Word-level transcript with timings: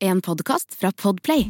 En 0.00 0.20
podkast 0.22 0.74
fra 0.80 0.92
Podplay. 0.92 1.48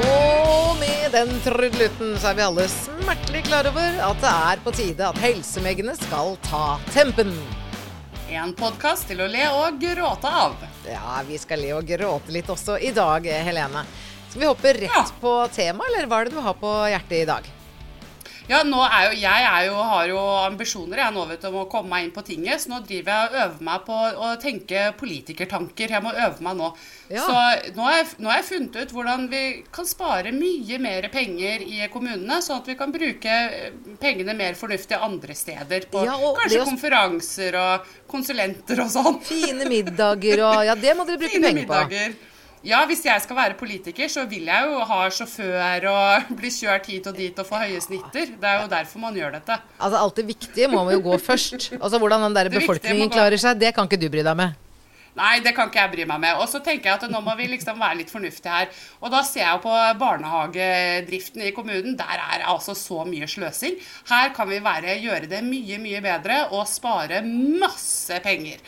Og 0.00 0.76
med 0.80 1.10
den 1.14 1.32
trudelutten 1.44 2.14
så 2.20 2.30
er 2.32 2.38
vi 2.38 2.44
alle 2.46 2.66
smertelig 2.72 3.42
klar 3.48 3.68
over 3.70 3.98
at 4.10 4.22
det 4.22 4.32
er 4.52 4.62
på 4.64 4.74
tide 4.76 5.08
at 5.08 5.20
helsemeggene 5.22 5.96
skal 5.98 6.36
ta 6.46 6.64
tempen. 6.94 7.32
En 8.30 8.52
podkast 8.54 9.08
til 9.10 9.24
å 9.24 9.30
le 9.30 9.46
og 9.58 9.80
gråte 9.82 10.30
av. 10.44 10.54
Ja, 10.86 11.18
vi 11.26 11.38
skal 11.42 11.64
le 11.64 11.72
og 11.80 11.88
gråte 11.90 12.34
litt 12.34 12.50
også 12.52 12.78
i 12.78 12.92
dag, 12.94 13.26
Helene. 13.26 13.82
Skal 14.30 14.44
vi 14.44 14.46
hoppe 14.52 14.72
rett 14.76 14.92
Ja. 14.94 15.06
på 15.20 15.32
temaet, 15.50 15.90
eller 15.90 16.06
hva 16.06 16.20
er 16.20 16.28
det 16.30 16.36
du 16.36 16.44
har 16.44 16.54
på 16.54 16.70
hjertet 16.92 17.22
i 17.24 17.26
dag? 17.26 17.48
Ja, 18.50 18.64
nå 18.66 18.80
er 18.82 19.04
jo, 19.06 19.18
Jeg 19.20 19.44
er 19.46 19.66
jo, 19.68 19.74
har 19.86 20.06
jo 20.10 20.20
ambisjoner 20.42 21.04
jeg 21.04 21.14
nå 21.14 21.26
vet 21.28 21.44
om 21.46 21.58
å 21.60 21.66
komme 21.70 21.92
meg 21.92 22.06
inn 22.06 22.14
på 22.14 22.24
tinget, 22.26 22.62
så 22.62 22.72
nå 22.72 22.80
driver 22.86 23.12
jeg 23.12 23.28
og 23.28 23.36
øver 23.44 23.66
meg 23.68 23.84
på 23.86 23.98
å 24.26 24.30
tenke 24.42 24.86
politikertanker. 24.98 25.94
Jeg 25.94 26.02
må 26.02 26.10
øve 26.10 26.42
meg 26.46 26.58
nå. 26.58 26.70
Ja. 27.10 27.26
Så 27.26 27.74
nå 27.76 27.86
har, 27.86 28.00
jeg, 28.00 28.08
nå 28.18 28.30
har 28.30 28.40
jeg 28.40 28.48
funnet 28.48 28.78
ut 28.80 28.94
hvordan 28.96 29.28
vi 29.30 29.42
kan 29.74 29.86
spare 29.86 30.32
mye 30.34 30.80
mer 30.82 31.06
penger 31.14 31.62
i 31.66 31.86
kommunene, 31.92 32.40
sånn 32.42 32.62
at 32.62 32.72
vi 32.72 32.76
kan 32.80 32.94
bruke 32.94 33.36
eh, 33.60 33.76
pengene 34.02 34.34
mer 34.38 34.58
fornuftig 34.58 34.98
andre 34.98 35.36
steder. 35.38 35.86
På 35.92 36.02
Ja, 36.08 36.18
kanskje 36.18 36.64
også... 36.64 36.70
konferanser 36.72 37.60
og 37.60 37.94
konsulenter 38.10 38.82
og 38.82 38.90
sånn. 38.90 39.22
Fine 39.30 39.70
middager 39.70 40.42
og 40.48 40.66
Ja, 40.66 40.74
det 40.74 40.96
må 40.98 41.06
dere 41.06 41.22
bruke 41.22 41.38
Fine 41.38 41.54
penger 41.54 41.70
på. 41.70 42.29
Ja, 42.60 42.82
hvis 42.84 43.00
jeg 43.06 43.22
skal 43.24 43.38
være 43.38 43.54
politiker, 43.56 44.08
så 44.12 44.26
vil 44.28 44.48
jeg 44.50 44.66
jo 44.68 44.80
ha 44.84 44.98
sjåfør 45.16 45.86
og 45.88 46.26
bli 46.40 46.50
kjørt 46.52 46.90
hit 46.92 47.06
og 47.08 47.16
dit 47.16 47.38
og 47.40 47.46
få 47.48 47.60
høye 47.62 47.80
snitter. 47.80 48.34
Det 48.36 48.48
er 48.50 48.64
jo 48.64 48.72
derfor 48.72 49.00
man 49.00 49.16
gjør 49.16 49.38
dette. 49.38 49.56
Altså, 49.78 50.00
alt 50.00 50.18
det 50.20 50.26
viktige 50.28 50.68
må 50.68 50.84
jo 50.92 51.00
gå 51.08 51.16
først. 51.24 51.70
Altså, 51.78 52.00
Hvordan 52.02 52.28
den 52.28 52.36
der 52.36 52.50
befolkningen 52.52 53.12
klarer 53.12 53.40
seg, 53.40 53.56
det 53.62 53.72
kan 53.76 53.88
ikke 53.88 54.00
du 54.02 54.10
bry 54.12 54.26
deg 54.26 54.36
med. 54.36 54.58
Nei, 55.16 55.40
det 55.42 55.54
kan 55.56 55.70
ikke 55.70 55.80
jeg 55.80 55.92
bry 55.94 56.04
meg 56.12 56.20
med. 56.22 56.36
Og 56.38 56.46
så 56.52 56.60
tenker 56.64 56.90
jeg 56.90 57.00
at 57.00 57.08
nå 57.10 57.22
må 57.24 57.32
vi 57.38 57.48
liksom 57.50 57.80
være 57.80 57.98
litt 58.02 58.12
fornuftige 58.12 58.52
her. 58.52 58.68
Og 59.00 59.10
da 59.12 59.24
ser 59.26 59.42
jeg 59.42 59.56
jo 59.56 59.62
på 59.64 59.72
barnehagedriften 60.00 61.48
i 61.48 61.54
kommunen. 61.56 61.96
Der 61.98 62.12
er 62.20 62.42
det 62.42 62.50
altså 62.52 62.76
så 62.78 63.02
mye 63.08 63.28
sløsing. 63.30 63.80
Her 64.12 64.30
kan 64.36 64.48
vi 64.52 64.60
være, 64.62 65.00
gjøre 65.00 65.32
det 65.32 65.42
mye, 65.48 65.80
mye 65.82 66.04
bedre 66.04 66.44
og 66.52 66.68
spare 66.70 67.24
masse 67.24 68.20
penger. 68.22 68.62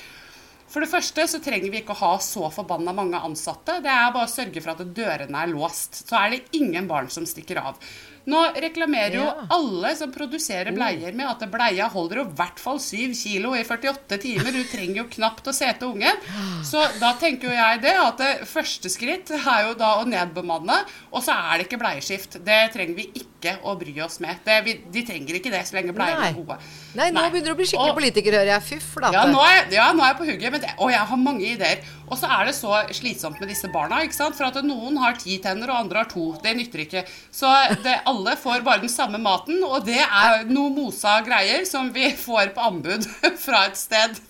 For 0.72 0.80
det 0.80 0.88
første 0.88 1.26
så 1.28 1.40
trenger 1.44 1.68
vi 1.70 1.82
ikke 1.82 1.92
å 1.92 2.00
ha 2.00 2.12
så 2.24 2.48
forbanna 2.54 2.94
mange 2.96 3.20
ansatte. 3.20 3.76
Det 3.84 3.92
er 3.92 4.14
bare 4.14 4.24
å 4.24 4.32
sørge 4.32 4.62
for 4.64 4.72
at 4.72 4.86
dørene 4.96 5.42
er 5.44 5.52
låst. 5.52 6.00
Så 6.08 6.16
er 6.16 6.30
det 6.38 6.46
ingen 6.56 6.88
barn 6.88 7.10
som 7.12 7.28
stikker 7.28 7.60
av. 7.60 7.76
Nå 8.24 8.38
reklamerer 8.54 9.16
jo 9.18 9.24
Ja. 9.26 9.46
alle 9.50 9.96
som 9.98 10.12
produserer 10.14 10.70
bleier 10.70 11.12
med 11.12 11.26
at 11.26 11.40
bleia 11.50 11.88
holder 11.90 12.20
i 12.20 12.24
hvert 12.38 12.60
fall 12.62 12.78
7 12.78 13.10
kilo 13.18 13.50
i 13.58 13.64
48 13.66 14.16
timer. 14.22 14.52
Du 14.54 14.62
trenger 14.70 15.00
jo 15.02 15.04
knapt 15.10 15.48
å 15.50 15.52
sete 15.52 15.82
ungen. 15.90 16.14
Så 16.62 16.78
da 17.00 17.10
tenker 17.18 17.50
jo 17.50 17.56
jeg 17.56 17.80
det 17.82 17.96
at 17.98 18.16
det 18.22 18.46
første 18.46 18.86
skritt 18.94 19.32
er 19.34 19.66
jo 19.66 19.74
da 19.74 19.96
å 19.98 20.06
nedbemanne. 20.06 20.84
Og 21.12 21.20
så 21.26 21.34
er 21.34 21.58
det 21.58 21.66
ikke 21.68 21.80
bleieskift. 21.82 22.38
Det 22.46 22.60
trenger 22.72 22.94
vi 22.94 23.08
ikke 23.24 23.58
å 23.66 23.74
bry 23.76 23.96
oss 24.06 24.20
med. 24.22 24.38
Det, 24.46 24.60
vi, 24.68 24.76
de 24.94 25.02
trenger 25.02 25.40
ikke 25.40 25.50
det 25.50 25.64
så 25.66 25.74
lenge 25.80 25.92
bleiene 25.92 26.30
er 26.30 26.38
gode. 26.38 26.60
Nei, 26.94 27.10
nå 27.10 27.26
begynner 27.26 27.50
du 27.50 27.54
å 27.56 27.58
bli 27.58 27.66
skikkelig 27.72 27.90
Og- 27.90 27.98
politiker, 27.98 28.38
hører 28.38 28.52
jeg. 28.54 28.62
Fy 28.70 28.78
flate. 28.78 29.18
ja, 29.18 29.26
nå 29.26 29.42
er, 29.42 29.66
ja, 29.74 29.90
nå 29.92 29.98
er 30.06 30.14
jeg 30.14 30.20
på 30.22 30.30
hugget. 30.30 30.52
Men 30.52 30.61
det, 30.62 30.72
og 30.78 30.92
jeg 30.92 31.04
har 31.10 31.20
mange 31.20 31.44
ideer. 31.54 31.82
Og 32.12 32.18
så 32.20 32.28
er 32.28 32.48
det 32.48 32.54
så 32.56 32.76
slitsomt 32.92 33.38
med 33.40 33.48
disse 33.48 33.68
barna. 33.72 34.02
ikke 34.04 34.16
sant? 34.16 34.36
For 34.36 34.48
at 34.48 34.58
noen 34.66 34.98
har 35.00 35.16
ti 35.20 35.38
tenner, 35.42 35.70
og 35.72 35.86
andre 35.86 36.02
har 36.02 36.10
to. 36.10 36.26
Det 36.42 36.52
nytter 36.58 36.84
ikke. 36.84 37.04
Så 37.32 37.48
det, 37.84 37.94
alle 38.08 38.34
får 38.40 38.64
bare 38.66 38.82
den 38.82 38.92
samme 38.92 39.20
maten, 39.22 39.62
og 39.64 39.86
det 39.86 40.00
er 40.02 40.44
noe 40.50 40.72
mosa 40.74 41.18
greier 41.24 41.64
som 41.68 41.88
vi 41.94 42.10
får 42.18 42.52
på 42.56 42.66
anbud 42.68 43.06
fra 43.44 43.64
et 43.70 43.80
sted. 43.80 44.20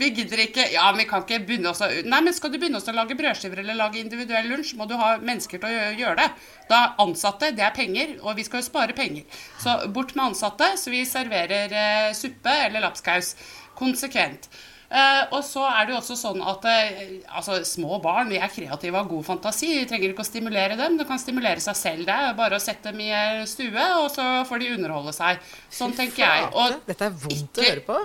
Vi 0.00 0.10
gidder 0.16 0.44
ikke 0.46 0.68
Ja, 0.72 0.88
vi 0.96 1.06
kan 1.08 1.24
ikke 1.24 1.42
begynne 1.46 1.72
oss 1.72 1.82
å 1.84 1.88
Nei, 1.90 2.22
men 2.24 2.34
skal 2.36 2.52
du 2.52 2.58
begynne 2.58 2.80
oss 2.80 2.88
å 2.88 2.94
lage 2.96 3.16
brødskiver 3.18 3.60
eller 3.62 3.76
lage 3.78 4.00
individuell 4.00 4.48
lunsj, 4.50 4.74
må 4.78 4.86
du 4.88 4.96
ha 5.00 5.14
mennesker 5.20 5.60
til 5.60 5.68
å 5.76 5.92
gjøre 5.98 6.16
det. 6.22 6.28
Da 6.70 6.80
Ansatte, 7.02 7.50
det 7.56 7.64
er 7.66 7.74
penger, 7.76 8.16
og 8.22 8.38
vi 8.38 8.46
skal 8.46 8.62
jo 8.62 8.68
spare 8.68 8.96
penger. 8.96 9.26
Så 9.60 9.76
bort 9.94 10.14
med 10.16 10.30
ansatte, 10.30 10.72
så 10.80 10.92
vi 10.92 11.04
serverer 11.08 11.72
eh, 11.74 12.10
suppe 12.16 12.54
eller 12.66 12.84
lapskaus. 12.84 13.34
Konsekvent. 13.78 14.48
Eh, 14.90 15.20
og 15.36 15.44
så 15.46 15.62
er 15.70 15.86
det 15.86 15.92
jo 15.94 15.98
også 16.00 16.16
sånn 16.18 16.40
at 16.50 16.64
eh, 16.66 17.02
altså, 17.30 17.60
små 17.62 18.00
barn 18.02 18.32
er 18.34 18.50
kreative 18.50 18.90
og 18.96 19.04
har 19.04 19.10
god 19.12 19.26
fantasi. 19.28 19.68
Vi 19.78 19.84
trenger 19.86 20.10
ikke 20.10 20.24
å 20.24 20.26
stimulere 20.26 20.78
dem, 20.80 20.96
de 20.98 21.06
kan 21.06 21.20
stimulere 21.22 21.62
seg 21.62 21.76
selv. 21.78 22.06
Det 22.08 22.16
er 22.16 22.34
bare 22.38 22.58
å 22.58 22.62
sette 22.64 22.90
dem 22.90 23.04
i 23.04 23.10
eh, 23.14 23.44
stue, 23.46 23.84
og 24.00 24.08
så 24.10 24.24
får 24.48 24.64
de 24.64 24.72
underholde 24.74 25.14
seg. 25.14 25.38
Sånn 25.70 25.94
tenker 25.94 26.24
jeg. 26.24 26.48
Og 26.58 26.80
Dette 26.88 27.06
er 27.06 27.14
vondt 27.22 27.30
å 27.30 27.62
ikke- 27.62 27.68
høre 27.70 27.86
på. 27.86 28.00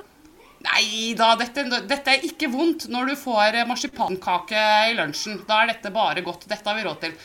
Nei 0.65 1.13
da, 1.17 1.31
dette, 1.37 1.63
dette 1.85 2.13
er 2.13 2.23
ikke 2.25 2.47
vondt 2.49 2.87
når 2.89 3.11
du 3.11 3.15
får 3.21 3.59
marsipankake 3.69 4.61
i 4.91 4.95
lunsjen. 4.97 5.41
Da 5.45 5.63
er 5.63 5.73
dette 5.73 5.91
bare 5.93 6.23
godt. 6.25 6.47
Dette 6.49 6.69
har 6.69 6.77
vi 6.77 6.85
råd 6.87 7.01
til. 7.01 7.17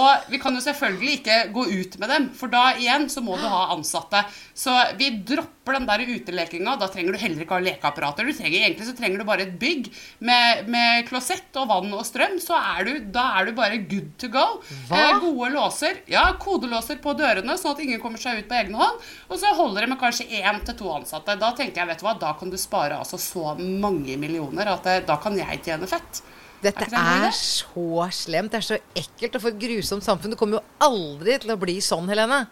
Og 0.00 0.30
vi 0.32 0.40
kan 0.42 0.54
jo 0.56 0.62
selvfølgelig 0.64 1.18
ikke 1.20 1.38
gå 1.54 1.66
ut 1.70 1.98
med 2.02 2.10
dem, 2.10 2.28
for 2.36 2.52
da 2.52 2.72
igjen 2.78 3.06
så 3.12 3.22
må 3.24 3.36
du 3.38 3.46
ha 3.48 3.68
ansatte. 3.74 4.24
Så 4.56 4.74
vi 4.98 5.10
dropper 5.26 5.78
den 5.78 5.88
der 5.88 6.04
utelekinga. 6.06 6.76
Da 6.80 6.88
trenger 6.92 7.14
du 7.14 7.20
heller 7.22 7.44
ikke 7.44 7.58
ha 7.58 7.64
lekeapparater. 7.64 8.26
Du 8.26 8.34
trenger, 8.36 8.64
egentlig 8.64 8.88
så 8.88 8.96
trenger 8.98 9.22
du 9.22 9.28
bare 9.28 9.46
et 9.46 9.54
bygg 9.60 9.90
med, 10.26 10.68
med 10.70 11.06
klosett 11.08 11.56
og 11.60 11.70
vann 11.70 11.94
og 11.94 12.04
strøm. 12.08 12.36
Så 12.42 12.58
er 12.58 12.88
du, 12.88 12.92
da 13.14 13.26
er 13.38 13.48
du 13.48 13.54
bare 13.56 13.80
good 13.82 14.12
to 14.20 14.30
go. 14.34 14.44
Eh, 14.90 15.14
gode 15.22 15.52
låser. 15.54 16.02
Ja, 16.10 16.26
kodelåser 16.42 17.00
på 17.04 17.16
dørene, 17.18 17.58
sånn 17.60 17.74
at 17.76 17.82
ingen 17.84 18.02
kommer 18.02 18.22
seg 18.22 18.42
ut 18.42 18.50
på 18.50 18.58
egen 18.60 18.78
hånd. 18.78 19.02
Og 19.30 19.40
så 19.40 19.54
holder 19.56 19.84
det 19.86 19.92
med 19.94 20.02
kanskje 20.02 20.28
én 20.42 20.62
til 20.66 20.78
to 20.78 20.92
ansatte. 20.94 21.38
Da 21.40 21.54
tenker 21.56 21.82
jeg, 21.84 21.92
vet 21.92 22.02
du 22.02 22.08
hva, 22.08 22.18
da 22.20 22.34
kan 22.38 22.52
du 22.52 22.58
spare 22.60 22.98
altså 23.00 23.20
så 23.20 23.54
mange 23.58 24.18
millioner 24.20 24.74
at 24.74 24.86
eh, 24.90 25.02
da 25.06 25.18
kan 25.22 25.38
jeg 25.38 25.62
tjene 25.64 25.88
fett. 25.90 26.22
Dette 26.64 26.86
Er 26.88 27.28
er 27.28 27.34
så 27.36 28.08
slemt. 28.14 28.52
Det 28.52 28.60
er 28.60 28.66
så 28.66 28.78
ekkelt 28.96 29.38
og 29.38 29.44
for 29.44 29.52
et 29.52 29.62
grusomt 29.62 30.06
samfunn. 30.06 30.34
Det 30.34 30.40
kommer 30.40 30.60
jo 30.60 30.64
aldri 30.86 31.38
til 31.42 31.54
å 31.54 31.58
bli 31.60 31.78
sånn, 31.84 32.08
Helene. 32.10 32.44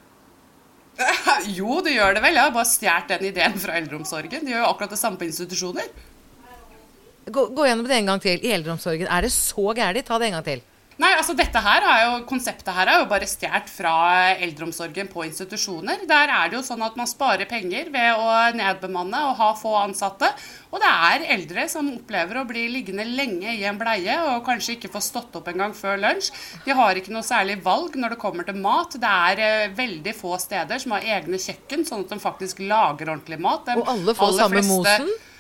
Jo, 1.56 1.80
det 1.84 1.94
gjør 1.96 2.18
det 2.18 2.22
vel. 2.24 2.36
Jeg 2.36 2.44
har 2.44 2.54
bare 2.54 2.68
stjålet 2.68 3.12
den 3.14 3.28
ideen 3.30 3.54
fra 3.60 3.76
eldreomsorgen. 3.80 4.44
De 4.44 4.52
gjør 4.52 4.64
jo 4.64 4.72
akkurat 4.72 4.92
det 4.92 5.00
samme 5.00 5.20
på 5.20 5.28
institusjoner. 5.28 5.88
Gå, 7.32 7.46
gå 7.54 7.66
gjennom 7.68 7.86
det 7.88 7.96
en 8.00 8.10
gang 8.12 8.22
til. 8.22 8.42
I 8.42 8.52
eldreomsorgen. 8.56 9.08
Er 9.08 9.24
det 9.24 9.32
så 9.34 9.72
gærent? 9.78 10.06
Ta 10.08 10.18
det 10.20 10.28
en 10.28 10.36
gang 10.38 10.46
til. 10.46 10.62
Nei, 11.00 11.10
altså 11.16 11.32
dette 11.36 11.60
her 11.64 11.84
er 11.88 12.00
jo, 12.04 12.16
Konseptet 12.28 12.68
her 12.76 12.90
er 12.90 12.98
jo 13.00 13.06
bare 13.10 13.28
stjålet 13.28 13.70
fra 13.72 13.92
eldreomsorgen 14.44 15.08
på 15.12 15.24
institusjoner. 15.24 16.02
Der 16.08 16.28
er 16.32 16.50
det 16.52 16.58
jo 16.58 16.64
sånn 16.66 16.82
at 16.84 16.98
man 17.00 17.08
sparer 17.08 17.48
penger 17.48 17.88
ved 17.94 18.20
å 18.20 18.26
nedbemanne 18.58 19.22
og 19.30 19.36
ha 19.40 19.48
få 19.58 19.72
ansatte. 19.80 20.28
Og 20.72 20.80
det 20.82 20.90
er 21.08 21.26
eldre 21.36 21.66
som 21.72 21.88
opplever 21.94 22.40
å 22.40 22.46
bli 22.48 22.66
liggende 22.72 23.06
lenge 23.08 23.56
i 23.56 23.64
en 23.68 23.80
bleie 23.80 24.18
og 24.28 24.44
kanskje 24.46 24.76
ikke 24.76 24.92
få 24.92 25.02
stått 25.04 25.40
opp 25.40 25.48
engang 25.52 25.74
før 25.76 26.00
lunsj. 26.02 26.30
De 26.66 26.76
har 26.76 27.00
ikke 27.00 27.12
noe 27.14 27.24
særlig 27.26 27.58
valg 27.64 27.96
når 27.96 28.14
det 28.16 28.22
kommer 28.22 28.48
til 28.48 28.60
mat. 28.60 28.96
Det 29.00 29.16
er 29.32 29.42
eh, 29.48 29.74
veldig 29.76 30.16
få 30.16 30.36
steder 30.40 30.80
som 30.82 30.96
har 30.96 31.08
egne 31.18 31.40
kjøkken, 31.40 31.84
sånn 31.88 32.06
at 32.06 32.14
de 32.14 32.22
faktisk 32.22 32.62
lager 32.64 33.12
ordentlig 33.12 33.40
mat. 33.40 33.66
De 33.68 33.80
Og 33.80 33.88
alle 33.96 34.14
får 34.16 34.38
samme 34.38 34.60
fleste- 34.60 34.72
mosen? 35.02 35.30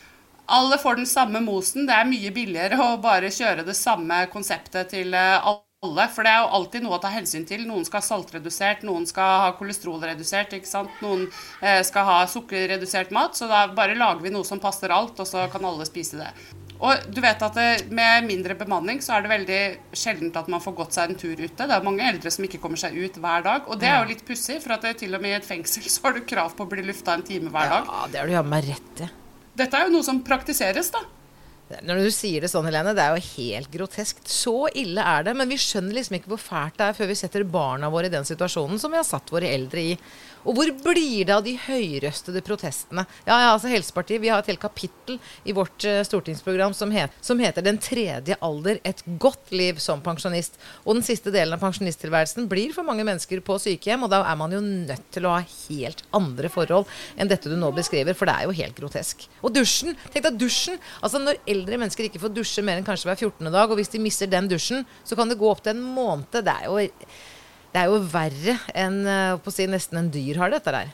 Alle 0.46 0.78
får 0.78 0.96
den 0.96 1.06
samme 1.06 1.40
mosen. 1.40 1.86
Det 1.86 1.94
er 1.96 2.08
mye 2.08 2.32
billigere 2.34 2.78
å 2.80 2.96
bare 3.02 3.32
kjøre 3.32 3.66
det 3.66 3.76
samme 3.78 4.24
konseptet 4.32 4.90
til 4.92 5.14
eh, 5.14 5.52
alle. 5.82 6.06
For 6.14 6.26
det 6.26 6.32
er 6.32 6.42
jo 6.44 6.50
alltid 6.58 6.84
noe 6.84 6.98
å 6.98 7.02
ta 7.02 7.10
hensyn 7.10 7.46
til. 7.48 7.64
Noen 7.66 7.86
skal 7.86 8.02
ha 8.02 8.06
saltredusert, 8.06 8.84
noen 8.86 9.06
skal 9.08 9.46
ha 9.46 9.52
kolesterolredusert, 9.58 10.56
ikke 10.58 10.70
sant? 10.70 10.98
noen 11.04 11.28
eh, 11.60 11.80
skal 11.86 12.08
ha 12.08 12.18
sukkerredusert 12.30 13.14
mat. 13.14 13.38
Så 13.38 13.50
da 13.50 13.64
bare 13.74 13.98
lager 13.98 14.24
vi 14.24 14.34
noe 14.34 14.46
som 14.46 14.62
passer 14.62 14.94
alt, 14.94 15.18
og 15.22 15.28
så 15.28 15.46
kan 15.52 15.64
alle 15.68 15.86
spise 15.88 16.20
det. 16.20 16.34
Og 16.82 17.04
du 17.14 17.20
vet 17.22 17.42
at 17.46 17.58
Med 17.94 18.26
mindre 18.26 18.56
bemanning 18.58 18.98
så 19.04 19.14
er 19.14 19.22
det 19.22 19.30
veldig 19.30 19.60
sjeldent 19.94 20.38
at 20.40 20.48
man 20.50 20.62
får 20.64 20.74
gått 20.80 20.98
seg 20.98 21.12
en 21.12 21.20
tur 21.20 21.38
ute. 21.38 21.54
Det 21.54 21.70
er 21.70 21.86
mange 21.86 22.02
eldre 22.08 22.32
som 22.34 22.46
ikke 22.46 22.58
kommer 22.62 22.80
seg 22.80 22.98
ut 22.98 23.22
hver 23.22 23.46
dag. 23.46 23.70
Og 23.70 23.78
det 23.78 23.90
er 23.90 24.02
jo 24.02 24.10
litt 24.10 24.26
pussig, 24.26 24.58
for 24.64 24.74
at 24.74 24.86
det, 24.86 24.96
til 25.04 25.14
og 25.14 25.22
med 25.22 25.36
i 25.36 25.38
et 25.38 25.46
fengsel 25.46 25.86
så 25.86 26.08
har 26.08 26.18
du 26.18 26.26
krav 26.26 26.56
på 26.58 26.66
å 26.66 26.72
bli 26.74 26.82
lufta 26.90 27.14
en 27.14 27.26
time 27.26 27.54
hver 27.54 27.76
dag. 27.76 27.90
Ja, 27.90 28.06
det 28.10 28.24
har 28.24 28.30
du 28.30 28.40
jammen 28.40 28.70
rett 28.72 29.06
i. 29.06 29.12
Dette 29.58 29.76
er 29.78 29.88
jo 29.88 29.96
noe 29.96 30.06
som 30.06 30.22
praktiseres, 30.24 30.90
da. 30.94 31.02
Når 31.80 32.02
du 32.04 32.10
sier 32.12 32.44
det 32.44 32.50
sånn, 32.52 32.66
Helene, 32.68 32.92
det 32.96 33.04
er 33.04 33.16
jo 33.16 33.30
helt 33.38 33.70
groteskt. 33.72 34.26
Så 34.28 34.66
ille 34.76 35.00
er 35.00 35.24
det. 35.28 35.32
Men 35.38 35.48
vi 35.48 35.60
skjønner 35.60 35.96
liksom 35.96 36.18
ikke 36.18 36.34
hvor 36.34 36.42
fælt 36.42 36.76
det 36.80 36.88
er 36.88 36.98
før 36.98 37.08
vi 37.08 37.16
setter 37.16 37.46
barna 37.48 37.88
våre 37.92 38.10
i 38.10 38.12
den 38.12 38.28
situasjonen 38.28 38.80
som 38.82 38.92
vi 38.92 39.00
har 39.00 39.08
satt 39.08 39.32
våre 39.32 39.48
eldre 39.48 39.84
i. 39.92 39.94
Og 40.42 40.56
hvor 40.56 40.70
blir 40.82 41.26
det 41.28 41.34
av 41.34 41.44
de 41.46 41.54
høyrøstede 41.66 42.42
protestene? 42.44 43.04
Ja, 43.26 43.36
ja, 43.36 43.50
altså 43.52 43.70
Helsepartiet, 43.70 44.22
vi 44.22 44.30
har 44.32 44.42
et 44.42 44.50
helt 44.50 44.62
kapittel 44.62 45.18
i 45.46 45.54
vårt 45.54 45.86
uh, 45.86 46.00
stortingsprogram 46.06 46.74
som, 46.74 46.90
het, 46.94 47.14
som 47.22 47.38
heter 47.38 47.62
'Den 47.62 47.78
tredje 47.78 48.36
alder 48.42 48.80
et 48.84 49.02
godt 49.22 49.52
liv 49.54 49.78
som 49.78 50.02
pensjonist'. 50.02 50.58
Og 50.84 50.98
den 50.98 51.06
siste 51.06 51.30
delen 51.30 51.54
av 51.54 51.62
pensjonisttilværelsen 51.62 52.48
blir 52.50 52.74
for 52.74 52.82
mange 52.82 53.06
mennesker 53.06 53.40
på 53.40 53.58
sykehjem, 53.62 54.02
og 54.02 54.10
da 54.10 54.22
er 54.26 54.36
man 54.36 54.52
jo 54.52 54.60
nødt 54.60 55.06
til 55.14 55.26
å 55.26 55.36
ha 55.36 55.44
helt 55.68 56.02
andre 56.12 56.50
forhold 56.50 56.90
enn 57.16 57.30
dette 57.30 57.50
du 57.50 57.56
nå 57.56 57.70
beskriver, 57.74 58.14
for 58.14 58.26
det 58.26 58.34
er 58.34 58.48
jo 58.48 58.58
helt 58.58 58.78
grotesk. 58.78 59.28
Og 59.42 59.54
dusjen! 59.54 59.96
Tenk 60.10 60.26
deg 60.26 60.40
dusjen! 60.40 60.80
Altså 61.02 61.22
Når 61.22 61.38
eldre 61.46 61.78
mennesker 61.78 62.08
ikke 62.08 62.22
får 62.22 62.34
dusje 62.34 62.64
mer 62.66 62.80
enn 62.80 62.86
kanskje 62.86 63.06
hver 63.10 63.20
14. 63.20 63.52
dag, 63.52 63.70
og 63.70 63.78
hvis 63.78 63.92
de 63.92 64.02
mister 64.02 64.26
den 64.26 64.50
dusjen, 64.50 64.82
så 65.04 65.18
kan 65.18 65.30
det 65.30 65.38
gå 65.38 65.46
opp 65.48 65.62
til 65.62 65.76
en 65.76 65.86
måned. 65.94 66.32
Det 66.32 66.50
er 66.50 66.66
jo, 66.66 66.80
det 67.72 67.80
er 67.80 67.86
jo 67.88 67.96
verre 68.12 68.58
enn 68.76 69.06
eh, 69.08 69.52
si, 69.52 69.66
nesten 69.70 69.98
en 70.02 70.10
dyr 70.12 70.36
har 70.42 70.50
dette 70.52 70.70
der. 70.74 70.88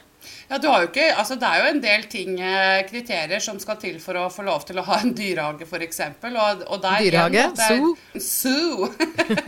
Ja, 0.48 0.56
du 0.60 0.66
har 0.70 0.80
jo 0.82 0.88
ikke, 0.88 1.14
altså 1.20 1.34
Det 1.40 1.48
er 1.48 1.56
jo 1.60 1.66
en 1.72 1.80
del 1.82 2.02
ting, 2.08 2.40
eh, 2.40 2.86
kriterier, 2.88 3.40
som 3.44 3.58
skal 3.60 3.76
til 3.80 4.00
for 4.00 4.14
å 4.16 4.28
få 4.32 4.42
lov 4.46 4.64
til 4.68 4.78
å 4.80 4.82
ha 4.86 4.96
en 5.02 5.14
dyrehage, 5.16 5.64
f.eks. 5.68 6.00
Og, 6.30 6.62
og 6.68 6.78
der 6.84 6.98
Dyrehage? 7.04 7.44
Zoo? 7.60 7.96
Zoo? 8.16 8.88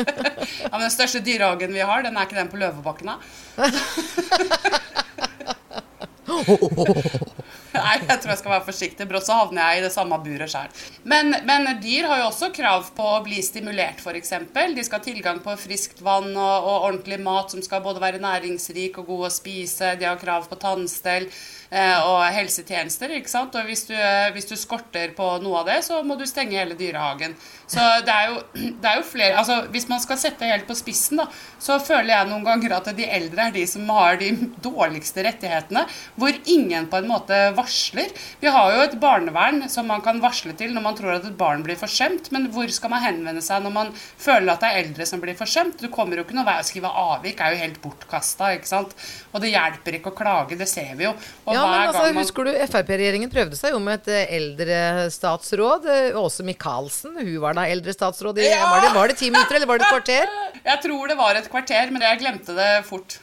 ja, 0.65 0.75
men 0.75 0.85
Den 0.85 0.93
største 0.93 1.21
dyrehagen 1.25 1.73
vi 1.77 1.81
har, 1.81 2.03
den 2.05 2.17
er 2.17 2.23
ikke 2.29 2.41
den 2.41 2.53
på 2.53 2.61
Løvebakken, 2.61 3.07
da? 3.15 3.19
Nei, 7.77 7.97
jeg 8.03 8.19
tror 8.19 8.33
jeg 8.33 8.41
skal 8.41 8.55
være 8.57 8.67
forsiktig, 8.67 9.07
brått 9.11 9.29
så 9.29 9.37
havner 9.39 9.63
jeg 9.63 9.81
i 9.81 9.85
det 9.85 9.93
samme 9.95 10.19
buret 10.25 10.51
sjøl. 10.51 10.73
Men, 11.11 11.35
men 11.47 11.69
dyr 11.83 12.09
har 12.11 12.23
jo 12.23 12.29
også 12.31 12.51
krav 12.55 12.91
på 12.97 13.07
å 13.07 13.21
bli 13.27 13.39
stimulert, 13.47 14.03
f.eks. 14.03 14.35
De 14.51 14.87
skal 14.87 14.99
ha 14.99 15.05
tilgang 15.05 15.41
på 15.45 15.55
friskt 15.61 16.03
vann 16.05 16.33
og, 16.35 16.57
og 16.67 16.89
ordentlig 16.91 17.21
mat 17.23 17.55
som 17.55 17.63
skal 17.65 17.85
både 17.85 18.03
være 18.03 18.23
næringsrik 18.23 18.99
og 19.01 19.11
god 19.13 19.29
å 19.29 19.33
spise. 19.35 19.95
De 20.01 20.09
har 20.09 20.19
krav 20.21 20.51
på 20.51 20.59
tannstell 20.61 21.29
eh, 21.71 21.99
og 22.07 22.25
helsetjenester. 22.35 23.15
ikke 23.17 23.31
sant? 23.31 23.57
Og 23.57 23.69
hvis 23.71 23.87
du, 23.89 23.95
eh, 23.95 24.31
hvis 24.35 24.49
du 24.51 24.57
skorter 24.59 25.15
på 25.17 25.29
noe 25.45 25.63
av 25.63 25.71
det, 25.71 25.79
så 25.87 26.03
må 26.07 26.17
du 26.19 26.27
stenge 26.29 26.59
hele 26.59 26.77
dyrehagen. 26.79 27.37
Så 27.71 27.85
det 28.07 28.15
er 28.15 28.33
jo, 28.33 28.43
det 28.83 28.91
er 28.91 29.01
jo 29.01 29.07
flere 29.07 29.39
altså 29.41 29.61
Hvis 29.71 29.89
man 29.91 30.03
skal 30.03 30.19
sette 30.21 30.49
helt 30.49 30.67
på 30.69 30.77
spissen, 30.79 31.21
da, 31.23 31.29
så 31.63 31.79
føler 31.83 32.13
jeg 32.15 32.31
noen 32.31 32.47
ganger 32.47 32.77
at 32.77 32.91
de 32.97 33.07
eldre 33.07 33.49
er 33.49 33.55
de 33.55 33.67
som 33.71 33.89
har 33.95 34.19
de 34.21 34.33
dårligste 34.63 35.25
rettighetene, 35.27 35.87
hvor 36.19 36.35
ingen 36.51 36.89
på 36.91 37.01
en 37.01 37.11
måte 37.11 37.39
varsler. 37.61 38.11
Vi 38.43 38.51
har 38.51 38.75
jo 38.75 38.83
et 38.89 38.97
barnevern 39.03 39.63
som 39.71 39.87
man 39.91 40.03
kan 40.05 40.19
varsle 40.25 40.57
til 40.59 40.75
når 40.75 40.87
man 40.89 40.99
tror 40.99 41.15
at 41.19 41.29
et 41.31 41.39
barn 41.39 41.63
blir 41.67 41.79
forsømt, 41.81 42.33
men 42.35 42.49
hvor 42.55 42.73
skal 42.75 42.93
man 42.97 43.05
henvende 43.05 43.45
seg 43.45 43.63
når 43.65 43.77
man 43.77 43.95
føler 43.95 44.55
at 44.57 44.65
det 44.65 44.73
er 44.73 44.83
eldre 44.85 45.09
som 45.09 45.23
blir 45.23 45.39
forsømt? 45.39 45.79
Du 45.81 45.89
kommer 45.93 46.19
jo 46.19 46.27
ikke 46.27 46.39
noe 46.39 46.49
vei 46.49 46.59
å 46.61 46.67
skrive 46.67 46.91
avvik, 46.91 47.41
er 47.41 47.55
jo 47.55 47.63
helt 47.65 47.81
bortkasta, 47.85 48.53
ikke 48.59 48.73
sant. 48.73 48.97
Og 49.31 49.45
det 49.45 49.53
hjelper 49.55 50.01
ikke 50.01 50.13
å 50.13 50.19
klage, 50.19 50.59
det 50.59 50.69
ser 50.71 50.97
vi 50.99 51.07
jo. 51.09 51.15
Og 51.47 51.55
Ja, 51.55 51.65
men 51.69 51.87
altså, 51.87 52.09
man 52.11 52.25
Husker 52.25 52.47
du 52.47 52.53
Frp-regjeringen 52.71 53.31
prøvde 53.33 53.57
seg 53.59 53.73
jo 53.75 53.81
med 53.83 54.03
et 54.03 54.29
eldre 54.41 54.71
eldrestatsråd. 54.71 55.87
eh, 55.87 56.19
Åse 56.21 56.43
Michaelsen, 56.43 57.17
hun 57.17 57.41
var 57.41 57.55
da 57.55 57.67
eldrestatsråd 57.67 58.39
i 58.39 58.49
Ja! 58.51 58.71
var, 58.71 58.81
det, 58.81 58.95
var 58.95 59.09
det 59.09 59.17
ti 59.19 59.31
minutter, 59.31 59.57
eller 59.57 59.67
var 59.67 59.79
det 59.79 59.87
et 59.87 59.95
kvarter? 59.95 60.27
Jeg 60.71 60.83
tror 60.85 61.09
det 61.09 61.17
var 61.17 61.35
et 61.35 61.51
kvarter, 61.51 61.91
men 61.91 62.03
jeg 62.03 62.21
glemte 62.21 62.55
det 62.57 62.71
fort. 62.85 63.19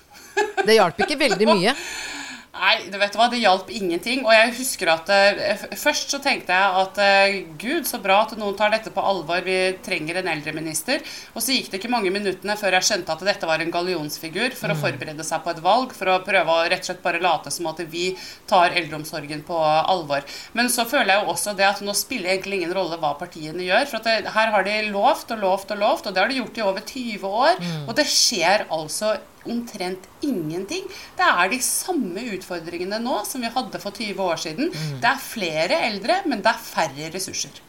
Det 0.65 0.73
hjalp 0.77 0.99
ikke 1.05 1.17
veldig 1.19 1.47
mye. 1.49 1.73
Nei, 2.57 2.87
du 2.89 2.97
vet 2.97 3.15
hva, 3.17 3.27
det 3.29 3.39
hjalp 3.41 3.69
ingenting. 3.73 4.23
Og 4.25 4.33
jeg 4.33 4.53
husker 4.57 4.89
at 4.91 5.09
eh, 5.13 5.65
først 5.77 6.13
så 6.13 6.19
tenkte 6.23 6.55
jeg 6.55 6.81
at 6.81 6.99
eh, 7.03 7.35
gud, 7.59 7.85
så 7.89 7.99
bra 8.01 8.23
at 8.25 8.33
noen 8.39 8.57
tar 8.57 8.71
dette 8.73 8.91
på 8.93 9.03
alvor, 9.03 9.43
vi 9.45 9.75
trenger 9.85 10.21
en 10.21 10.31
eldreminister. 10.31 11.03
Og 11.35 11.43
så 11.43 11.53
gikk 11.53 11.69
det 11.71 11.81
ikke 11.81 11.91
mange 11.93 12.11
minuttene 12.13 12.57
før 12.59 12.79
jeg 12.79 12.89
skjønte 12.89 13.13
at 13.13 13.25
dette 13.27 13.49
var 13.49 13.61
en 13.63 13.73
gallionsfigur 13.73 14.57
for 14.57 14.73
å 14.73 14.79
forberede 14.79 15.25
seg 15.27 15.43
på 15.45 15.53
et 15.53 15.61
valg, 15.63 15.93
for 15.97 16.13
å 16.13 16.17
prøve 16.25 16.57
å 16.57 16.65
rett 16.65 16.81
og 16.81 16.91
slett 16.91 17.05
bare 17.05 17.21
late 17.23 17.53
som 17.53 17.69
at 17.69 17.83
vi 17.91 18.09
tar 18.49 18.73
eldreomsorgen 18.73 19.45
på 19.47 19.61
alvor. 19.61 20.25
Men 20.57 20.71
så 20.73 20.87
føler 20.89 21.13
jeg 21.13 21.23
jo 21.23 21.33
også 21.35 21.55
det 21.57 21.69
at 21.69 21.85
nå 21.85 21.95
spiller 21.97 22.33
egentlig 22.33 22.61
ingen 22.61 22.75
rolle 22.77 22.97
hva 23.01 23.13
partiene 23.19 23.65
gjør. 23.67 23.87
For 23.91 24.05
det, 24.07 24.33
her 24.33 24.53
har 24.55 24.67
de 24.67 24.77
lovt 24.89 25.33
og 25.35 25.43
lovt 25.45 25.73
og 25.75 25.81
lovt, 25.83 26.09
og 26.09 26.15
det 26.15 26.23
har 26.23 26.33
de 26.33 26.41
gjort 26.41 26.57
i 26.59 26.67
over 26.67 26.85
20 26.93 27.41
år. 27.45 27.65
Og 27.85 27.97
det 27.97 28.09
skjer 28.09 28.67
altså 28.73 29.15
omtrent 29.53 30.09
ingenting. 30.25 30.87
Det 31.17 31.27
er 31.27 31.53
de 31.53 31.61
samme 31.63 32.27
utfordringene 32.37 32.99
nå 33.03 33.21
som 33.27 33.43
vi 33.43 33.53
hadde 33.53 33.81
for 33.83 33.95
20 33.95 34.27
år 34.27 34.43
siden. 34.47 34.73
Det 35.01 35.11
er 35.11 35.23
flere 35.23 35.81
eldre, 35.87 36.21
men 36.27 36.43
det 36.43 36.53
er 36.53 36.67
færre 36.67 37.13
ressurser. 37.15 37.63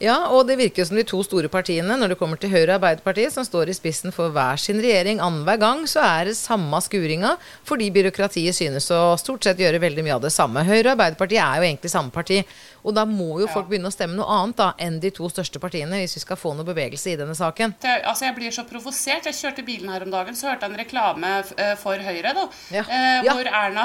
Ja, 0.00 0.14
og 0.32 0.46
det 0.48 0.54
virker 0.56 0.86
som 0.88 0.96
de 0.96 1.02
to 1.04 1.18
store 1.20 1.50
partiene, 1.52 1.92
når 2.00 2.14
det 2.14 2.16
kommer 2.16 2.38
til 2.40 2.48
Høyre 2.48 2.70
og 2.70 2.76
Arbeiderpartiet, 2.78 3.34
som 3.34 3.44
står 3.44 3.68
i 3.68 3.74
spissen 3.76 4.14
for 4.16 4.32
hver 4.32 4.56
sin 4.56 4.80
regjering 4.80 5.20
annenhver 5.20 5.60
gang, 5.60 5.82
så 5.84 6.00
er 6.00 6.30
det 6.30 6.38
samme 6.38 6.80
skuringa, 6.80 7.34
fordi 7.68 7.90
byråkratiet 7.92 8.56
synes 8.56 8.88
å 8.96 9.18
stort 9.20 9.44
sett 9.44 9.60
gjøre 9.60 9.82
veldig 9.82 10.06
mye 10.06 10.16
av 10.16 10.24
det 10.24 10.32
samme. 10.32 10.64
Høyre 10.64 10.86
og 10.86 10.94
Arbeiderpartiet 10.94 11.42
er 11.44 11.60
jo 11.60 11.68
egentlig 11.68 11.92
samme 11.92 12.14
parti, 12.14 12.40
og 12.82 12.94
da 12.96 13.04
må 13.08 13.40
jo 13.40 13.46
folk 13.50 13.68
begynne 13.68 13.90
å 13.90 13.94
stemme 13.94 14.16
noe 14.16 14.26
annet 14.30 14.56
da 14.56 14.70
enn 14.78 14.98
de 15.02 15.10
to 15.14 15.28
største 15.30 15.60
partiene, 15.62 15.98
hvis 16.02 16.16
vi 16.16 16.22
skal 16.24 16.38
få 16.40 16.54
noe 16.56 16.64
bevegelse 16.68 17.12
i 17.12 17.16
denne 17.20 17.34
saken. 17.36 17.74
Det, 17.82 17.96
altså 18.08 18.24
Jeg 18.28 18.34
blir 18.38 18.50
så 18.54 18.64
provosert. 18.68 19.26
Jeg 19.28 19.34
kjørte 19.36 19.64
bilen 19.66 19.90
her 19.92 20.02
om 20.06 20.10
dagen, 20.14 20.36
så 20.38 20.48
hørte 20.50 20.66
jeg 20.68 20.72
en 20.74 20.80
reklame 20.80 21.32
eh, 21.56 21.74
for 21.80 21.96
Høyre. 22.00 22.32
da, 22.36 22.46
Ja. 22.74 22.84
eh. 22.88 23.22
Hvor 23.30 23.46
Erna, 23.50 23.84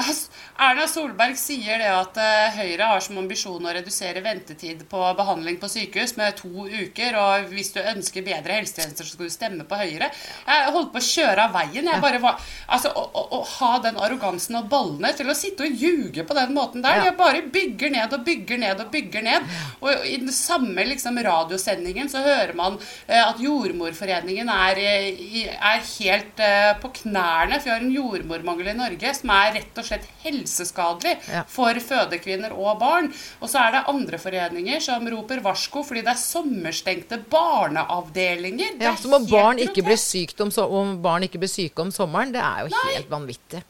Erna 0.60 0.86
Solberg 0.88 1.36
sier 1.40 1.78
det 1.82 1.90
at 1.92 2.18
eh, 2.22 2.56
Høyre 2.60 2.88
har 2.94 3.04
som 3.04 3.18
ambisjon 3.20 3.66
å 3.66 3.74
redusere 3.76 4.22
ventetid 4.24 4.86
på 4.90 5.02
behandling 5.18 5.58
på 5.62 5.70
sykehus 5.72 6.16
med 6.20 6.38
to 6.40 6.66
uker. 6.68 7.18
Og 7.20 7.50
hvis 7.54 7.74
du 7.76 7.82
ønsker 7.82 8.24
bedre 8.26 8.60
helsetjenester, 8.60 9.04
så 9.06 9.16
skal 9.18 9.30
du 9.30 9.34
stemme 9.34 9.66
på 9.68 9.80
Høyre. 9.80 10.10
Jeg 10.48 10.72
holdt 10.76 10.94
på 10.96 11.02
å 11.02 11.08
kjøre 11.10 11.48
av 11.50 11.56
veien. 11.58 11.86
jeg 11.92 12.02
bare 12.04 12.22
var, 12.24 12.40
altså 12.72 12.92
Å, 12.96 13.04
å, 13.12 13.24
å 13.40 13.42
ha 13.60 13.72
den 13.84 13.98
arrogansen 14.00 14.56
og 14.60 14.70
ballene 14.72 15.12
til 15.18 15.30
å 15.30 15.36
sitte 15.36 15.66
og 15.68 15.76
ljuge 15.82 16.24
på 16.28 16.38
den 16.38 16.54
måten 16.56 16.84
der. 16.86 17.04
Jeg 17.10 17.18
bare 17.20 17.42
bygger 17.52 17.92
ned 17.92 18.14
og 18.16 18.24
bygger 18.28 18.62
ned 18.62 18.80
og 18.85 18.85
bygger 18.92 19.26
ned. 19.26 19.50
Og 19.82 20.06
i 20.08 20.18
den 20.22 20.32
samme 20.36 20.86
liksom, 20.88 21.20
radiosendingen 21.26 22.10
så 22.12 22.24
hører 22.26 22.56
man 22.58 22.78
eh, 23.08 23.22
at 23.22 23.42
Jordmorforeningen 23.42 24.50
er, 24.52 24.82
eh, 24.82 25.44
er 25.56 25.84
helt 25.86 26.42
eh, 26.44 26.72
på 26.82 26.92
knærne. 27.02 27.60
For 27.60 27.70
vi 27.70 27.76
har 27.76 27.86
en 27.86 27.96
jordmormangel 27.96 28.72
i 28.74 28.78
Norge 28.78 29.14
som 29.18 29.34
er 29.36 29.54
rett 29.60 29.82
og 29.82 29.88
slett 29.88 30.08
helseskadelig 30.26 31.16
for 31.52 31.78
fødekvinner 31.90 32.56
og 32.56 32.80
barn. 32.82 33.12
Og 33.42 33.52
så 33.52 33.66
er 33.66 33.78
det 33.78 33.86
andre 33.92 34.22
foreninger 34.22 34.84
som 34.84 35.06
roper 35.12 35.44
varsko 35.46 35.84
fordi 35.86 36.06
det 36.06 36.16
er 36.16 36.22
sommerstengte 36.22 37.22
barneavdelinger. 37.32 38.80
Ja, 38.82 38.96
Som 39.00 39.18
om 39.20 39.30
barn 39.30 39.62
ikke 39.62 39.86
blir 39.86 40.00
sykt 40.02 40.42
om, 40.44 40.52
om 40.66 40.98
barn 41.04 41.28
ikke 41.28 41.42
blir 41.42 41.52
syke 41.52 41.86
om 41.86 41.94
sommeren. 41.94 42.34
Det 42.36 42.44
er 42.44 42.66
jo 42.66 42.86
helt 42.90 43.12
vanvittig. 43.12 43.66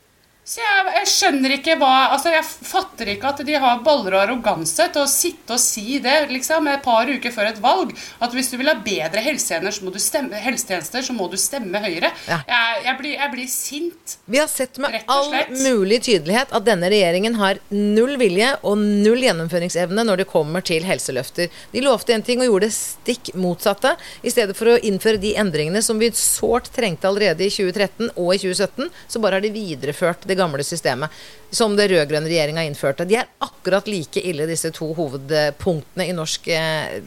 Så 0.45 0.59
jeg, 0.62 0.81
jeg 0.94 1.09
skjønner 1.09 1.53
ikke 1.56 1.74
hva 1.81 1.92
Altså, 2.13 2.30
jeg 2.30 2.45
fatter 2.45 3.09
ikke 3.15 3.31
at 3.31 3.39
de 3.47 3.56
har 3.57 3.80
baller 3.86 4.13
og 4.13 4.21
arroganse 4.21 4.86
til 4.94 5.01
å 5.01 5.09
sitte 5.09 5.56
og 5.56 5.62
si 5.62 5.97
det 6.03 6.27
liksom 6.30 6.68
et 6.69 6.83
par 6.86 7.09
uker 7.09 7.33
før 7.33 7.50
et 7.50 7.62
valg. 7.63 7.95
At 8.21 8.36
hvis 8.36 8.51
du 8.51 8.59
vil 8.59 8.69
ha 8.69 8.75
bedre 8.77 9.24
helsetjenester, 9.25 9.74
så 9.79 9.88
må 9.88 9.93
du 9.96 9.98
stemme, 10.01 10.38
helsetjenester, 10.43 11.01
så 11.08 11.15
må 11.17 11.27
du 11.31 11.38
stemme 11.41 11.81
Høyre. 11.81 12.12
Ja. 12.29 12.38
Jeg, 12.46 12.84
jeg, 12.86 12.98
blir, 13.00 13.15
jeg 13.17 13.31
blir 13.34 13.50
sint. 13.50 14.15
Vi 14.29 14.39
har 14.39 14.50
sett 14.51 14.77
med 14.81 15.00
all 15.12 15.34
mulig 15.50 16.00
tydelighet 16.05 16.53
at 16.55 16.67
denne 16.67 16.91
regjeringen 16.93 17.39
har 17.41 17.60
null 17.74 18.13
vilje 18.22 18.51
og 18.62 18.77
null 18.79 19.25
gjennomføringsevne 19.25 20.05
når 20.05 20.22
det 20.22 20.27
kommer 20.29 20.65
til 20.65 20.86
helseløfter. 20.86 21.50
De 21.74 21.84
lovte 21.84 22.13
en 22.13 22.25
ting 22.25 22.43
og 22.43 22.51
gjorde 22.51 22.69
det 22.69 22.77
stikk 22.77 23.34
motsatte. 23.34 23.96
I 24.22 24.34
stedet 24.34 24.58
for 24.58 24.75
å 24.75 24.77
innføre 24.77 25.22
de 25.22 25.34
endringene 25.41 25.81
som 25.86 25.98
vi 26.01 26.12
sårt 26.15 26.69
trengte 26.75 27.10
allerede 27.10 27.48
i 27.48 27.51
2013 27.53 28.13
og 28.13 28.31
i 28.36 28.39
2017, 28.46 28.93
så 29.10 29.25
bare 29.25 29.39
har 29.39 29.46
de 29.46 29.53
videreført 29.55 30.29
det 30.29 30.35
gamle 30.38 30.65
systemet 30.65 31.13
som 31.56 31.75
det 31.77 31.88
rød-grønne 31.92 32.27
regjeringa 32.30 32.65
innførte. 32.68 33.08
De 33.08 33.20
er 33.20 33.30
akkurat 33.44 33.88
like 33.88 34.22
ille, 34.22 34.48
disse 34.50 34.72
to 34.75 34.92
hovedpunktene 34.98 36.10
i 36.10 36.15
norsk 36.15 36.50
eh, 36.51 37.00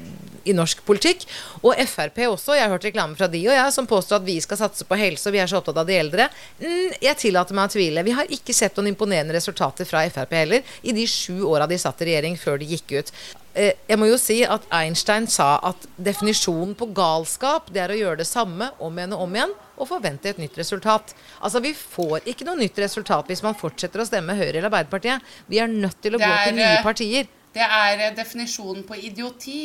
i 0.49 0.55
norsk 0.57 0.83
politikk. 0.87 1.27
Og 1.63 1.77
Frp 1.89 2.23
også. 2.29 2.57
Jeg 2.57 2.65
har 2.65 2.73
hørt 2.73 2.87
reklame 2.89 3.19
fra 3.19 3.29
de 3.31 3.41
og 3.49 3.55
jeg 3.55 3.75
som 3.75 3.89
påstår 3.89 4.21
at 4.21 4.29
vi 4.29 4.39
skal 4.45 4.61
satse 4.61 4.87
på 4.89 4.99
helse 4.99 5.29
og 5.29 5.37
vi 5.37 5.43
er 5.43 5.51
så 5.51 5.61
opptatt 5.61 5.81
av 5.83 5.89
de 5.89 5.99
eldre. 5.99 6.29
Mm, 6.63 6.97
jeg 7.05 7.21
tillater 7.25 7.59
meg 7.59 7.69
å 7.69 7.75
tvile. 7.75 8.07
Vi 8.07 8.17
har 8.17 8.33
ikke 8.39 8.57
sett 8.57 8.79
noen 8.79 8.93
imponerende 8.93 9.37
resultater 9.37 9.89
fra 9.89 10.07
Frp 10.13 10.35
heller 10.39 10.75
i 10.83 10.95
de 10.97 11.07
sju 11.11 11.45
åra 11.49 11.69
de 11.69 11.79
satt 11.81 12.03
i 12.03 12.11
regjering 12.11 12.39
før 12.41 12.61
de 12.63 12.71
gikk 12.73 12.97
ut. 12.99 13.15
Eh, 13.55 13.75
Jeg 13.89 14.01
må 14.01 14.09
jo 14.11 14.19
si 14.21 14.41
at 14.45 14.67
Einstein 14.75 15.29
sa 15.31 15.57
at 15.63 15.89
definisjonen 15.97 16.77
på 16.79 16.93
galskap 16.97 17.73
det 17.75 17.85
er 17.85 17.95
å 17.95 18.03
gjøre 18.03 18.23
det 18.23 18.31
samme 18.31 18.73
om 18.79 18.99
igjen 18.99 19.17
og 19.17 19.27
om 19.27 19.37
igjen 19.41 19.57
og 19.79 19.89
forvente 19.89 20.31
et 20.31 20.39
nytt 20.43 20.59
resultat. 20.59 21.15
Altså 21.41 21.63
Vi 21.65 21.73
får 21.75 22.29
ikke 22.29 22.47
noe 22.49 22.59
nytt 22.61 22.79
resultat 22.83 23.31
hvis 23.31 23.43
man 23.47 23.59
fortsetter 23.59 24.03
å 24.03 24.07
stemme 24.09 24.37
Høyre 24.39 24.57
eller 24.59 24.71
Arbeiderpartiet. 24.71 25.35
Vi 25.49 25.61
er 25.63 25.71
nødt 25.71 26.01
til 26.03 26.19
å 26.19 26.23
er, 26.23 26.27
gå 26.27 26.39
til 26.47 26.59
nye 26.61 26.73
eh, 26.77 26.87
partier. 26.87 27.29
Det 27.55 27.67
er 27.67 28.07
eh, 28.09 28.17
definisjonen 28.17 28.85
på 28.89 28.99
idioti. 28.99 29.61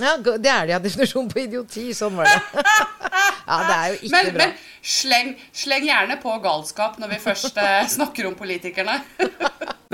Ja, 0.00 0.16
det 0.20 0.34
er 0.50 0.66
det, 0.66 0.72
ja. 0.74 0.80
Definisjonen 0.88 1.30
på 1.32 1.42
idioti. 1.44 1.88
Sånn 1.96 2.16
var 2.18 2.28
det. 2.28 2.64
ja, 3.50 3.58
det 3.62 3.76
er 3.76 3.86
jo 3.92 3.98
ikke 4.00 4.12
Men, 4.16 4.32
bra. 4.34 4.46
men 4.46 4.90
sleng, 4.96 5.32
sleng 5.56 5.88
gjerne 5.88 6.18
på 6.22 6.36
galskap 6.44 7.00
når 7.02 7.14
vi 7.14 7.22
først 7.28 7.62
eh, 7.62 7.82
snakker 7.96 8.30
om 8.30 8.38
politikerne. 8.38 9.00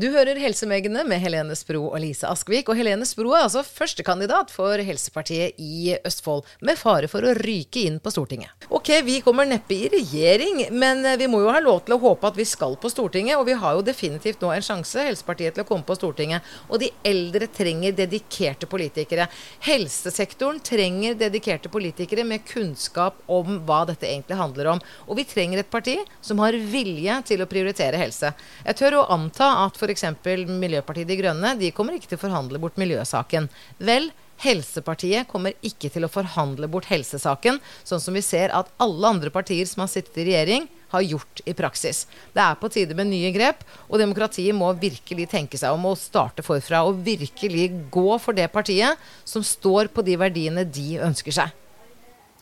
Du 0.00 0.06
hører 0.14 0.38
Helsemegene 0.40 1.02
med 1.04 1.20
Helene 1.20 1.52
Spro 1.58 1.82
og 1.90 1.98
Lise 2.00 2.24
Askvik. 2.24 2.70
Og 2.72 2.78
Helene 2.78 3.04
Spro 3.04 3.34
er 3.36 3.42
altså 3.44 3.60
førstekandidat 3.66 4.48
for 4.48 4.80
Helsepartiet 4.80 5.58
i 5.60 5.90
Østfold, 6.08 6.46
med 6.64 6.78
fare 6.80 7.10
for 7.10 7.26
å 7.26 7.34
ryke 7.36 7.82
inn 7.84 7.98
på 8.00 8.08
Stortinget. 8.14 8.64
Ok, 8.72 8.88
vi 9.04 9.18
kommer 9.20 9.44
neppe 9.50 9.76
i 9.76 9.90
regjering, 9.92 10.62
men 10.72 11.04
vi 11.20 11.26
må 11.28 11.42
jo 11.42 11.50
ha 11.52 11.60
lov 11.60 11.82
til 11.84 11.98
å 11.98 12.00
håpe 12.00 12.30
at 12.30 12.38
vi 12.38 12.46
skal 12.48 12.78
på 12.80 12.88
Stortinget. 12.88 13.36
Og 13.36 13.44
vi 13.50 13.56
har 13.60 13.76
jo 13.76 13.82
definitivt 13.84 14.40
nå 14.40 14.54
en 14.54 14.64
sjanse, 14.64 15.04
Helsepartiet, 15.04 15.58
til 15.58 15.66
å 15.66 15.68
komme 15.68 15.84
på 15.84 15.98
Stortinget. 15.98 16.48
Og 16.70 16.80
de 16.80 16.88
eldre 17.04 17.50
trenger 17.52 17.98
dedikerte 17.98 18.70
politikere. 18.70 19.28
Helsesektoren 19.68 20.62
trenger 20.64 21.20
dedikerte 21.26 21.68
politikere 21.68 22.24
med 22.24 22.46
kunnskap 22.48 23.20
om 23.28 23.60
hva 23.68 23.82
dette 23.92 24.08
egentlig 24.08 24.40
handler 24.40 24.72
om. 24.78 24.82
Og 25.10 25.20
vi 25.20 25.28
trenger 25.28 25.60
et 25.60 25.72
parti 25.76 25.98
som 26.24 26.40
har 26.40 26.56
vilje 26.72 27.20
til 27.34 27.44
å 27.44 27.50
prioritere 27.52 28.00
helse. 28.00 28.32
Jeg 28.64 28.80
tør 28.80 29.02
å 29.02 29.06
anta 29.18 29.52
at 29.66 29.76
f.eks. 29.90 30.48
Miljøpartiet 30.48 31.10
De 31.10 31.18
Grønne 31.18 31.54
de 31.58 31.72
kommer 31.74 31.96
ikke 31.96 32.12
til 32.12 32.20
å 32.20 32.24
forhandle 32.24 32.60
bort 32.62 32.78
miljøsaken. 32.80 33.48
Vel, 33.82 34.10
Helsepartiet 34.40 35.28
kommer 35.28 35.52
ikke 35.60 35.90
til 35.92 36.06
å 36.06 36.08
forhandle 36.08 36.68
bort 36.72 36.88
helsesaken, 36.88 37.58
sånn 37.84 38.00
som 38.00 38.16
vi 38.16 38.22
ser 38.24 38.54
at 38.56 38.70
alle 38.80 39.10
andre 39.12 39.32
partier 39.34 39.68
som 39.68 39.84
har 39.84 39.90
sittet 39.92 40.16
i 40.22 40.30
regjering, 40.30 40.68
har 40.90 41.04
gjort 41.04 41.42
i 41.44 41.52
praksis. 41.54 42.06
Det 42.32 42.40
er 42.42 42.56
på 42.58 42.70
tide 42.72 42.96
med 42.98 43.10
nye 43.12 43.30
grep, 43.34 43.60
og 43.86 44.00
demokratiet 44.00 44.56
må 44.56 44.72
virkelig 44.80 45.28
tenke 45.30 45.60
seg 45.60 45.76
om 45.76 45.84
å 45.90 45.96
starte 45.98 46.42
forfra 46.42 46.82
og 46.88 47.04
virkelig 47.04 47.68
gå 47.92 48.08
for 48.18 48.36
det 48.36 48.48
partiet 48.50 48.98
som 49.28 49.44
står 49.44 49.92
på 49.92 50.06
de 50.08 50.16
verdiene 50.18 50.64
de 50.64 50.96
ønsker 51.04 51.36
seg. 51.36 51.59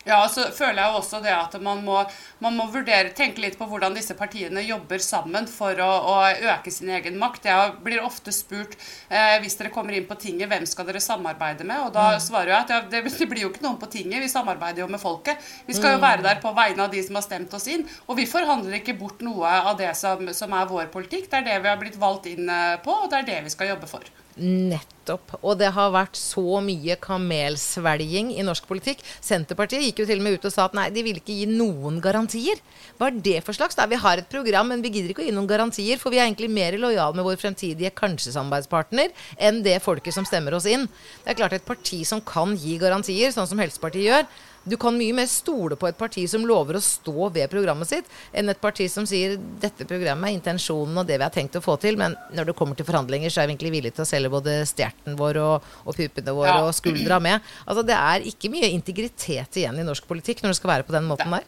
Ja, 0.08 0.22
så 0.32 0.46
føler 0.56 0.80
jeg 0.80 0.96
også 0.96 1.18
det 1.20 1.32
at 1.34 1.52
man 1.60 1.82
må, 1.84 1.98
man 2.40 2.54
må 2.56 2.64
vurdere, 2.72 3.10
tenke 3.16 3.42
litt 3.44 3.58
på 3.60 3.66
hvordan 3.68 3.92
disse 3.96 4.14
partiene 4.16 4.62
jobber 4.64 5.02
sammen 5.04 5.44
for 5.50 5.76
å, 5.84 5.88
å 6.12 6.14
øke 6.54 6.72
sin 6.72 6.88
egen 6.96 7.18
makt. 7.20 7.48
Jeg 7.50 7.74
blir 7.84 8.00
ofte 8.04 8.32
spurt 8.32 8.76
eh, 9.12 9.36
hvis 9.42 9.58
dere 9.58 9.72
kommer 9.74 9.96
inn 9.98 10.06
på 10.08 10.16
tinget, 10.16 10.48
hvem 10.48 10.64
skal 10.68 10.88
dere 10.88 11.02
samarbeide 11.04 11.66
med? 11.68 11.82
Og 11.84 11.92
da 11.92 12.06
svarer 12.24 12.54
jeg 12.54 12.62
at 12.62 12.72
ja, 12.72 12.78
det, 12.88 13.02
det 13.18 13.28
blir 13.28 13.44
jo 13.44 13.50
ikke 13.52 13.66
noen 13.66 13.76
på 13.82 13.90
tinget, 13.92 14.22
vi 14.24 14.30
samarbeider 14.32 14.86
jo 14.86 14.88
med 14.88 15.02
folket. 15.02 15.44
Vi 15.68 15.76
skal 15.76 15.98
jo 15.98 16.04
være 16.06 16.24
der 16.24 16.40
på 16.40 16.54
vegne 16.56 16.86
av 16.86 16.94
de 16.94 17.02
som 17.04 17.18
har 17.20 17.26
stemt 17.26 17.58
oss 17.58 17.68
inn. 17.68 17.84
Og 18.06 18.16
vi 18.16 18.28
forhandler 18.30 18.80
ikke 18.80 18.96
bort 18.96 19.20
noe 19.26 19.58
av 19.58 19.76
det 19.80 19.92
som, 19.98 20.24
som 20.32 20.56
er 20.56 20.72
vår 20.72 20.88
politikk. 20.94 21.28
Det 21.28 21.42
er 21.42 21.50
det 21.50 21.60
vi 21.66 21.72
har 21.74 21.82
blitt 21.84 22.00
valgt 22.00 22.30
inn 22.32 22.48
eh, 22.48 22.78
på, 22.80 22.96
og 23.04 23.12
det 23.12 23.20
er 23.20 23.30
det 23.34 23.42
vi 23.50 23.52
skal 23.52 23.74
jobbe 23.74 23.90
for. 23.90 24.08
Nettopp. 24.38 25.35
Og 25.40 25.57
det 25.61 25.71
har 25.75 25.92
vært 25.95 26.18
så 26.18 26.61
mye 26.64 26.97
kamelsvelging 27.02 28.30
i 28.37 28.45
norsk 28.47 28.66
politikk. 28.68 29.02
Senterpartiet 29.25 29.83
gikk 29.87 30.02
jo 30.02 30.09
til 30.09 30.21
og 30.21 30.26
med 30.26 30.38
ut 30.38 30.49
og 30.49 30.54
sa 30.54 30.66
at 30.68 30.76
nei, 30.76 30.88
de 30.95 31.04
ville 31.07 31.23
ikke 31.23 31.37
gi 31.37 31.49
noen 31.50 31.99
garantier. 32.04 32.61
Hva 32.99 33.09
er 33.11 33.21
det 33.25 33.38
for 33.47 33.57
slags? 33.57 33.78
Da? 33.78 33.88
Vi 33.90 33.99
har 34.00 34.21
et 34.21 34.30
program, 34.30 34.71
men 34.73 34.85
vi 34.85 34.92
gidder 34.95 35.14
ikke 35.14 35.25
å 35.25 35.28
gi 35.28 35.35
noen 35.35 35.50
garantier, 35.50 36.00
for 36.00 36.14
vi 36.14 36.21
er 36.21 36.28
egentlig 36.28 36.50
mer 36.52 36.76
lojale 36.80 37.16
med 37.18 37.26
vår 37.26 37.40
fremtidige 37.40 37.95
kanskje-samarbeidspartner 37.99 39.14
enn 39.49 39.62
det 39.66 39.78
folket 39.85 40.16
som 40.16 40.28
stemmer 40.28 40.57
oss 40.59 40.68
inn. 40.71 40.87
Det 41.25 41.35
er 41.35 41.40
klart 41.40 41.57
et 41.57 41.66
parti 41.68 42.04
som 42.09 42.23
kan 42.23 42.54
gi 42.59 42.78
garantier, 42.80 43.33
sånn 43.35 43.49
som 43.50 43.61
Helsepartiet 43.62 44.09
gjør, 44.09 44.28
du 44.68 44.76
kan 44.80 44.96
mye 44.98 45.14
mer 45.16 45.26
stole 45.30 45.76
på 45.80 45.88
et 45.88 45.98
parti 45.98 46.26
som 46.30 46.44
lover 46.46 46.78
å 46.78 46.82
stå 46.84 47.28
ved 47.34 47.50
programmet 47.52 47.88
sitt, 47.90 48.08
enn 48.32 48.48
et 48.52 48.60
parti 48.60 48.87
som 48.92 49.06
sier 49.08 49.37
dette 49.62 49.87
programmet 49.88 50.30
er 50.30 50.37
intensjonen 50.38 51.00
og 51.02 51.06
det 51.08 51.18
vi 51.18 51.26
har 51.26 51.34
tenkt 51.34 51.56
å 51.58 51.64
få 51.64 51.78
til, 51.82 51.96
men 52.00 52.16
når 52.37 52.50
det 52.52 52.56
kommer 52.58 52.78
til 52.78 52.87
forhandlinger, 52.88 53.30
så 53.32 53.42
er 53.42 53.48
vi 53.50 53.56
egentlig 53.56 53.75
villige 53.78 53.96
til 53.98 54.06
å 54.06 54.10
selge 54.12 54.32
både 54.32 54.58
stjerten 54.68 55.16
vår 55.18 55.40
og, 55.42 55.68
og 55.84 55.96
pupene 55.98 56.34
våre 56.37 56.54
Ja. 56.54 56.64
og 56.68 56.75
skuldra 56.76 57.20
med. 57.20 57.40
Altså 57.66 57.82
Det 57.88 57.96
er 57.98 58.26
ikke 58.28 58.50
mye 58.52 58.70
integritet 58.72 59.56
igjen 59.62 59.78
i 59.78 59.87
norsk 59.87 60.06
politikk 60.08 60.42
når 60.42 60.54
det 60.54 60.60
skal 60.62 60.70
være 60.76 60.88
på 60.88 60.92
den 60.96 61.08
måten 61.08 61.30
der. 61.32 61.44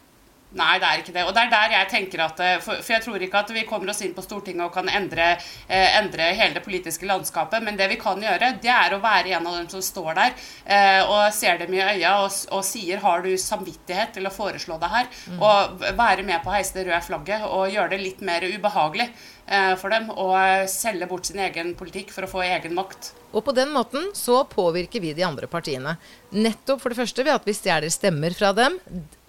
Nei, 0.51 0.73
det 0.83 0.87
er 0.87 0.99
ikke 0.99 1.13
det. 1.15 1.23
Og 1.23 1.31
det 1.35 1.45
er 1.45 1.51
der 1.53 1.73
jeg 1.77 1.87
tenker 1.93 2.23
at 2.25 2.41
eh, 2.43 2.57
For, 2.59 2.81
for 2.83 2.95
jeg 2.95 3.03
tror 3.05 3.23
ikke 3.23 3.43
at 3.45 3.53
vi 3.55 3.63
kommer 3.67 3.91
oss 3.93 4.01
inn 4.03 4.15
på 4.15 4.23
Stortinget 4.25 4.65
og 4.65 4.73
kan 4.75 4.89
endre, 4.91 5.29
eh, 5.67 5.97
endre 5.99 6.31
hele 6.35 6.57
det 6.57 6.63
politiske 6.65 7.07
landskapet. 7.07 7.63
Men 7.63 7.79
det 7.79 7.87
vi 7.93 7.99
kan 8.01 8.19
gjøre, 8.19 8.53
det 8.63 8.73
er 8.73 8.95
å 8.95 9.01
være 9.03 9.31
en 9.37 9.47
av 9.47 9.59
dem 9.61 9.69
som 9.71 9.83
står 9.85 10.11
der 10.19 10.33
eh, 10.65 11.01
og 11.05 11.31
ser 11.35 11.61
dem 11.61 11.73
i 11.77 11.83
øya 11.83 12.17
og, 12.25 12.35
og 12.51 12.65
sier 12.67 12.99
har 13.03 13.23
du 13.23 13.31
samvittighet 13.39 14.17
til 14.17 14.27
å 14.27 14.33
foreslå 14.33 14.79
det 14.81 14.91
her? 14.91 15.11
Og 15.39 15.85
være 15.97 16.25
med 16.27 16.43
på 16.43 16.51
å 16.51 16.57
heise 16.57 16.75
det 16.75 16.87
røde 16.89 17.03
flagget 17.05 17.47
og 17.47 17.71
gjøre 17.71 17.93
det 17.95 18.01
litt 18.03 18.25
mer 18.25 18.43
ubehagelig 18.43 19.07
eh, 19.07 19.40
for 19.81 19.93
dem. 19.93 20.09
Eh, 20.11 20.67
selge 20.71 21.07
bort 21.09 21.27
sin 21.29 21.41
egen 21.43 21.73
politikk 21.79 22.13
for 22.15 22.27
å 22.27 22.31
få 22.31 22.45
egen 22.47 22.77
makt. 22.77 23.13
Og 23.31 23.45
på 23.47 23.53
den 23.55 23.69
måten 23.71 24.09
så 24.17 24.41
påvirker 24.47 24.99
vi 24.99 25.13
de 25.15 25.23
andre 25.23 25.47
partiene. 25.47 25.95
Nettopp 26.31 26.81
for 26.83 26.91
det 26.91 26.99
første 26.99 27.23
ved 27.23 27.33
at 27.33 27.45
vi 27.47 27.55
stjeler 27.55 27.91
stemmer 27.91 28.35
fra 28.35 28.51
dem. 28.55 28.75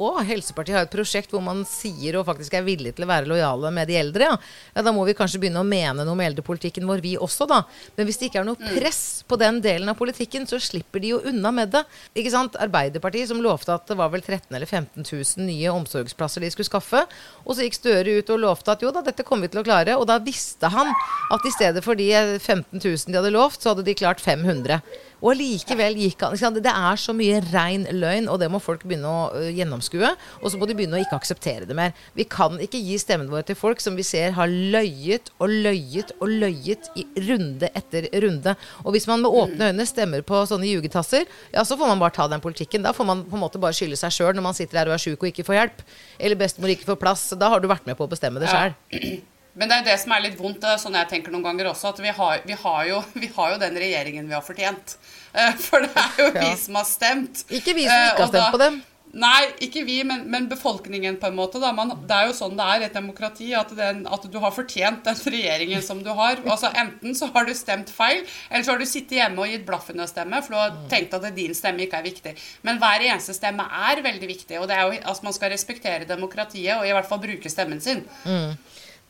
Og 0.03 0.19
Helsepartiet 0.27 0.75
har 0.75 0.87
et 0.87 0.93
prosjekt 0.95 1.31
hvor 1.31 1.43
man 1.45 1.63
sier 1.69 2.19
og 2.19 2.27
faktisk 2.27 2.57
er 2.59 2.67
villig 2.67 2.97
til 2.97 3.07
å 3.07 3.11
være 3.11 3.31
lojale 3.31 3.71
med 3.75 3.87
de 3.91 3.99
eldre. 4.01 4.33
Ja. 4.33 4.39
ja, 4.75 4.83
Da 4.83 4.95
må 4.95 5.05
vi 5.07 5.15
kanskje 5.19 5.39
begynne 5.43 5.63
å 5.63 5.67
mene 5.67 6.07
noe 6.07 6.19
med 6.19 6.33
eldrepolitikken 6.33 6.87
vår, 6.89 7.03
vi 7.03 7.15
også, 7.15 7.47
da. 7.51 7.61
Men 7.97 8.09
hvis 8.09 8.19
det 8.19 8.31
ikke 8.31 8.43
er 8.43 8.49
noe 8.49 8.73
press 8.75 9.23
på 9.29 9.39
den 9.39 9.61
delen 9.63 9.91
av 9.91 9.99
politikken, 9.99 10.49
så 10.51 10.59
slipper 10.63 11.03
de 11.03 11.15
jo 11.15 11.23
unna 11.31 11.55
med 11.55 11.71
det. 11.75 11.85
Ikke 12.19 12.35
sant? 12.35 12.59
Arbeiderpartiet 12.63 13.31
som 13.31 13.43
lovte 13.43 13.75
at 13.75 13.87
det 13.91 13.99
var 13.99 14.11
vel 14.15 14.23
13 14.23 14.51
eller 14.51 14.67
15 14.67 15.07
000 15.07 15.47
nye 15.47 15.71
omsorgsplasser 15.75 16.43
de 16.43 16.51
skulle 16.55 16.71
skaffe. 16.71 17.07
Og 17.47 17.55
så 17.55 17.67
gikk 17.67 17.79
Støre 17.83 18.13
ut 18.21 18.29
og 18.31 18.39
lovte 18.39 18.77
at 18.77 18.83
jo 18.85 18.93
da, 18.95 19.01
dette 19.03 19.25
kommer 19.27 19.49
vi 19.49 19.55
til 19.57 19.63
å 19.63 19.65
klare. 19.67 19.97
Og 19.99 20.05
da 20.07 20.12
visste 20.25 20.71
han 20.73 20.93
at 21.33 21.47
i 21.49 21.55
stedet 21.55 21.85
for 21.85 21.99
de 21.99 22.11
15 22.39 22.79
000 22.79 23.09
de 23.09 23.19
hadde 23.19 23.33
lovt, 23.35 23.63
så 23.63 23.73
hadde 23.73 23.87
de 23.87 23.97
klart 23.97 24.21
500. 24.21 24.83
Og 25.23 25.39
likevel 25.39 25.95
gikk 26.03 26.25
han? 26.25 26.35
Det 26.59 26.71
er 26.71 26.99
så 26.99 27.15
mye 27.15 27.39
rein 27.53 27.85
løgn, 27.95 28.27
og 28.31 28.41
det 28.43 28.49
må 28.51 28.59
folk 28.63 28.83
begynne 28.83 29.07
å 29.07 29.43
gjennomskue. 29.55 30.11
Og 30.43 30.51
så 30.51 30.59
må 30.59 30.67
de 30.67 30.75
begynne 30.79 30.99
å 30.99 31.03
ikke 31.03 31.19
akseptere 31.21 31.69
det 31.69 31.77
mer. 31.79 31.95
Vi 32.19 32.27
kan 32.27 32.59
ikke 32.63 32.81
gi 32.83 32.99
stemmen 32.99 33.31
vår 33.31 33.47
til 33.47 33.59
folk 33.59 33.83
som 33.83 33.95
vi 33.99 34.07
ser 34.07 34.35
har 34.35 34.51
løyet 34.51 35.31
og 35.39 35.55
løyet 35.63 36.11
og 36.19 36.35
løyet 36.43 36.91
i 36.99 37.07
runde 37.29 37.71
etter 37.71 38.11
runde. 38.25 38.57
Og 38.83 38.97
hvis 38.97 39.07
man 39.11 39.23
med 39.23 39.39
åpne 39.43 39.71
øyne 39.71 39.87
stemmer 39.87 40.27
på 40.27 40.43
sånne 40.51 40.73
jugetasser, 40.73 41.29
ja, 41.55 41.63
så 41.63 41.79
får 41.79 41.95
man 41.95 42.03
bare 42.03 42.19
ta 42.19 42.27
den 42.33 42.43
politikken. 42.43 42.83
Da 42.83 42.95
får 42.97 43.07
man 43.07 43.27
på 43.29 43.39
en 43.39 43.47
måte 43.47 43.63
bare 43.63 43.79
skylde 43.79 44.01
seg 44.01 44.15
sjøl 44.19 44.35
når 44.35 44.51
man 44.51 44.59
sitter 44.59 44.83
her 44.83 44.91
og 44.91 44.99
er 44.99 45.07
sjuk 45.07 45.23
og 45.23 45.31
ikke 45.31 45.47
får 45.47 45.61
hjelp. 45.61 45.85
Eller 46.19 46.41
bestemor 46.41 46.75
ikke 46.75 46.91
får 46.91 46.99
plass. 47.05 47.29
Da 47.39 47.53
har 47.53 47.63
du 47.63 47.71
vært 47.71 47.87
med 47.87 47.99
på 48.01 48.11
å 48.11 48.11
bestemme 48.11 48.43
det 48.43 48.51
sjøl. 48.51 48.75
Men 49.55 49.69
det 49.69 49.77
er 49.83 49.89
det 49.91 49.99
som 50.01 50.13
er 50.17 50.23
litt 50.25 50.39
vondt, 50.41 50.61
det 50.63 50.71
er 50.73 50.79
sånn 50.81 50.95
jeg 50.97 51.11
tenker 51.11 51.33
noen 51.35 51.45
ganger 51.45 51.69
også, 51.75 51.91
at 51.93 51.99
vi 52.01 52.09
har, 52.17 52.41
vi 52.49 52.55
har, 52.63 52.85
jo, 52.89 53.03
vi 53.25 53.29
har 53.35 53.53
jo 53.53 53.59
den 53.61 53.77
regjeringen 53.83 54.31
vi 54.31 54.39
har 54.39 54.47
fortjent. 54.47 54.97
Eh, 55.35 55.53
For 55.61 55.85
det 55.85 55.93
er 56.07 56.23
jo 56.25 56.31
vi 56.41 56.55
som 56.57 56.81
har 56.81 56.89
stemt. 56.89 57.45
Ikke 57.53 57.75
vi 57.77 57.85
som 57.85 57.93
Eh, 57.99 58.09
ikke 58.15 58.25
har 58.25 58.33
stemt 58.33 58.41
da- 58.47 58.55
på 58.57 58.63
dem. 58.65 58.81
Nei, 59.13 59.43
ikke 59.61 59.83
vi, 59.85 59.99
men, 60.09 60.23
men 60.33 60.47
befolkningen, 60.49 61.19
på 61.21 61.27
en 61.29 61.35
måte. 61.37 61.61
Man, 61.77 61.91
det 62.09 62.17
er 62.17 62.31
jo 62.31 62.33
sånn 62.33 62.55
det 62.57 62.65
er 62.65 62.81
i 62.81 62.87
et 62.87 62.95
demokrati, 62.97 63.51
at, 63.53 63.69
den, 63.77 64.07
at 64.09 64.23
du 64.33 64.39
har 64.41 64.55
fortjent 64.57 65.03
den 65.05 65.19
regjeringen 65.35 65.85
som 65.85 66.01
du 66.01 66.09
har. 66.17 66.41
Altså 66.49 66.71
Enten 66.81 67.13
så 67.19 67.29
har 67.35 67.45
du 67.45 67.53
stemt 67.53 67.93
feil, 67.93 68.23
eller 68.49 68.65
så 68.65 68.73
har 68.73 68.81
du 68.81 68.87
sittet 68.89 69.19
hjemme 69.19 69.45
og 69.45 69.53
gitt 69.53 69.67
blaffen 69.69 70.01
i 70.01 70.07
å 70.07 70.09
stemme, 70.09 70.41
for 70.41 70.57
du 70.57 70.61
har 70.63 70.79
tenkt 70.89 71.13
at 71.19 71.29
din 71.37 71.53
stemme 71.53 71.85
ikke 71.85 72.01
er 72.01 72.09
viktig. 72.09 72.33
Men 72.65 72.81
hver 72.81 73.05
eneste 73.11 73.37
stemme 73.37 73.69
er 73.93 74.01
veldig 74.09 74.31
viktig, 74.33 74.57
og 74.63 74.71
det 74.73 74.81
er 74.81 74.89
jo, 74.89 75.03
altså 75.05 75.29
man 75.29 75.37
skal 75.37 75.53
respektere 75.53 76.09
demokratiet 76.09 76.79
og 76.81 76.89
i 76.89 76.97
hvert 76.97 77.11
fall 77.13 77.21
bruke 77.27 77.53
stemmen 77.53 77.85
sin. 77.85 78.07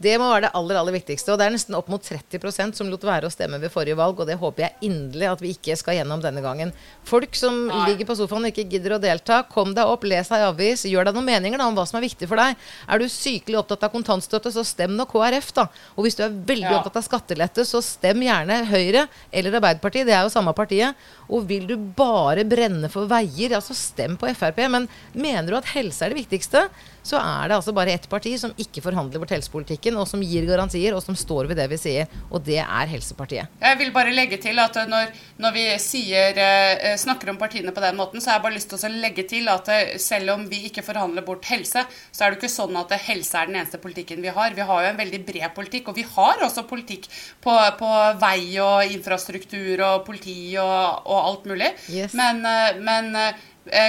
Det 0.03 0.17
må 0.19 0.27
være 0.33 0.47
det 0.47 0.51
aller 0.59 0.79
aller 0.81 0.95
viktigste. 0.97 1.31
Og 1.33 1.39
det 1.41 1.47
er 1.47 1.55
nesten 1.55 1.77
opp 1.79 1.89
mot 1.93 2.03
30% 2.03 2.75
som 2.79 2.89
lot 2.91 3.05
være 3.07 3.29
å 3.29 3.33
stemme 3.33 3.61
ved 3.63 3.71
forrige 3.73 3.99
valg, 3.99 4.19
og 4.19 4.27
det 4.29 4.39
håper 4.41 4.65
jeg 4.67 4.89
inderlig 4.89 5.29
at 5.31 5.45
vi 5.45 5.53
ikke 5.55 5.77
skal 5.79 5.99
gjennom 6.01 6.23
denne 6.25 6.43
gangen. 6.45 6.73
Folk 7.09 7.37
som 7.39 7.67
Nei. 7.69 7.83
ligger 7.91 8.09
på 8.09 8.17
sofaen 8.19 8.47
og 8.49 8.51
ikke 8.53 8.67
gidder 8.73 8.97
å 8.97 9.01
delta, 9.03 9.43
kom 9.53 9.75
deg 9.77 9.87
opp, 9.87 10.07
les 10.09 10.31
ei 10.35 10.43
avis, 10.47 10.85
gjør 10.89 11.09
deg 11.11 11.19
noen 11.19 11.29
meninger 11.31 11.61
da, 11.63 11.69
om 11.71 11.79
hva 11.79 11.87
som 11.89 12.01
er 12.01 12.07
viktig 12.09 12.29
for 12.31 12.41
deg. 12.43 12.59
Er 12.89 13.03
du 13.03 13.07
sykelig 13.13 13.61
opptatt 13.63 13.87
av 13.87 13.93
kontantstøtte, 13.95 14.53
så 14.55 14.65
stem 14.67 14.97
nå 14.99 15.07
KrF, 15.11 15.53
da. 15.61 15.69
Og 15.97 16.07
hvis 16.07 16.19
du 16.19 16.25
er 16.27 16.35
veldig 16.35 16.71
Ja. 16.71 16.79
opptatt 16.81 16.99
av 16.99 17.07
skattelette, 17.07 17.67
så 17.69 17.83
stem 17.85 18.23
gjerne 18.27 18.63
Høyre 18.67 19.07
eller 19.33 19.59
Arbeiderpartiet. 19.61 20.07
Det 20.07 20.15
er 20.17 20.23
jo 20.27 20.35
samme 20.35 20.55
partiet. 20.55 20.95
Og 21.33 21.47
vil 21.49 21.67
du 21.69 21.77
bare 21.97 22.45
brenne 22.49 22.91
for 22.93 23.09
veier, 23.11 23.55
ja, 23.55 23.61
så 23.65 23.77
stem 23.77 24.19
på 24.21 24.31
Frp. 24.37 24.61
Men 24.73 24.89
mener 25.13 25.49
du 25.49 25.59
at 25.59 25.71
helse 25.73 26.05
er 26.05 26.13
det 26.13 26.23
viktigste, 26.23 26.67
så 27.03 27.19
er 27.19 27.51
det 27.51 27.57
altså 27.57 27.75
bare 27.75 27.95
ett 27.97 28.07
parti 28.11 28.37
som 28.39 28.53
ikke 28.63 28.83
forhandler 28.85 29.19
bort 29.23 29.33
helsepolitikken, 29.35 29.97
og 29.99 30.07
som 30.09 30.23
gir 30.23 30.47
garantier, 30.47 30.95
og 30.95 31.03
som 31.03 31.17
står 31.19 31.49
ved 31.51 31.59
det 31.59 31.67
vi 31.73 31.79
sier. 31.81 32.13
Og 32.31 32.45
det 32.47 32.61
er 32.63 32.91
Helsepartiet. 32.93 33.51
Jeg 33.63 33.79
vil 33.81 33.91
bare 33.95 34.15
legge 34.15 34.39
til 34.43 34.59
at 34.63 34.77
eh, 34.79 34.89
når, 34.91 35.11
når 35.43 35.57
vi 35.57 35.65
sier, 35.83 36.39
eh, 36.39 36.93
snakker 37.01 37.33
om 37.33 37.41
partiene 37.41 37.75
på 37.75 37.83
den 37.83 37.99
måten, 37.99 38.23
så 38.23 38.31
har 38.31 38.39
jeg 38.39 38.47
bare 38.47 38.57
lyst 38.59 38.71
til 38.71 38.79
å 38.79 38.93
legge 39.03 39.27
til 39.31 39.51
at 39.51 39.71
eh, 39.73 39.97
selv 40.03 40.37
om 40.37 40.47
vi 40.51 40.63
ikke 40.69 40.85
forhandler 40.87 41.27
bort 41.27 41.49
helse, 41.51 41.85
så 42.13 42.25
er 42.25 42.33
det 42.33 42.41
ikke 42.41 42.53
sånn 42.55 42.79
at 42.79 42.95
eh, 42.95 43.05
helse 43.09 43.41
er 43.41 43.51
den 43.51 43.59
eneste 43.59 43.83
politikken 43.83 44.23
vi 44.23 44.35
har. 44.37 44.55
Vi 44.55 44.69
har 44.71 44.87
jo 44.87 44.93
en 44.93 45.03
veldig 45.03 45.23
bred 45.27 45.57
politikk, 45.57 45.91
og 45.91 45.99
vi 45.99 46.07
har 46.07 46.47
også 46.47 46.67
politikk 46.71 47.11
på, 47.43 47.57
på 47.81 47.91
vei 48.23 48.61
og 48.63 48.95
infrastruktur 48.95 49.83
og 49.89 50.07
politi 50.07 50.55
og, 50.63 51.03
og 51.03 51.22
alt 51.23 51.45
mulig. 51.49 51.71
Yes. 51.89 52.15
Men, 52.19 52.45
eh, 52.47 52.77
men 52.81 53.17
eh, 53.17 53.35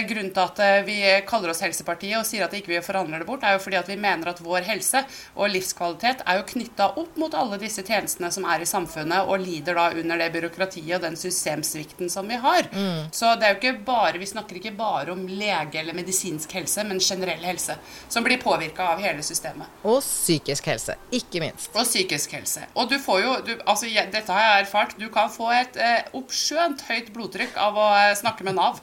grunnen 0.07 0.31
til 0.33 0.43
at 0.43 0.59
eh, 0.63 0.83
vi 0.85 0.97
kaller 1.27 1.53
oss 1.53 1.63
Helsepartiet 1.65 2.17
og 2.19 2.27
sier 2.27 2.45
at 2.45 2.53
ikke 2.53 2.73
vi 2.73 2.81
forhandler 2.85 3.23
det 3.23 3.27
bort, 3.29 3.43
er 3.45 3.57
jo 3.57 3.63
fordi 3.63 3.79
at 3.79 3.89
vi 3.89 3.97
mener 3.99 4.29
at 4.29 4.41
vår 4.43 4.67
helse 4.67 5.03
og 5.33 5.49
livskvalitet 5.53 6.23
er 6.27 6.39
jo 6.39 6.47
knytta 6.53 6.89
opp 7.01 7.17
mot 7.19 7.33
alle 7.37 7.59
disse 7.61 7.83
tjenestene 7.85 8.29
som 8.33 8.45
er 8.49 8.63
i 8.63 8.69
samfunnet, 8.69 9.25
og 9.27 9.41
lider 9.41 9.77
da 9.79 9.89
under 9.97 10.21
det 10.21 10.29
byråkratiet 10.35 10.97
og 10.97 11.03
den 11.05 11.17
systemsvikten 11.19 12.11
som 12.11 12.29
vi 12.29 12.37
har. 12.41 12.69
Så 13.11 13.33
det 13.39 13.47
er 13.47 13.55
jo 13.55 13.59
ikke 13.59 13.85
bare, 13.87 14.19
vi 14.21 14.29
snakker 14.29 14.59
ikke 14.59 14.75
bare 14.77 15.13
om 15.13 15.25
lege 15.27 15.79
eller 15.81 15.97
medisinsk 15.97 16.53
helse, 16.57 16.85
men 16.87 17.01
generell 17.03 17.43
helse, 17.45 17.77
som 18.09 18.25
blir 18.25 18.41
påvirka 18.41 18.93
av 18.93 19.01
hele 19.03 19.23
systemet. 19.25 19.69
Og 19.83 20.01
psykisk 20.03 20.69
helse, 20.71 20.97
ikke 21.11 21.43
minst. 21.43 21.71
Og 21.73 21.87
psykisk 21.87 22.37
helse. 22.37 22.67
Og 22.75 22.89
du 22.91 22.97
får 23.01 23.21
jo 23.23 23.35
du, 23.47 23.53
altså, 23.65 23.89
Dette 24.13 24.33
har 24.33 24.45
jeg 24.45 24.65
erfart. 24.65 24.97
Du 24.99 25.07
kan 25.13 25.31
få 25.31 25.49
et 25.55 25.77
eh, 25.79 26.09
oppskjønt 26.17 26.85
høyt 26.89 27.13
blodtrykk 27.15 27.57
av 27.59 27.77
å 27.79 27.89
eh, 27.97 28.15
snakke 28.19 28.45
med 28.47 28.59
Nav. 28.59 28.81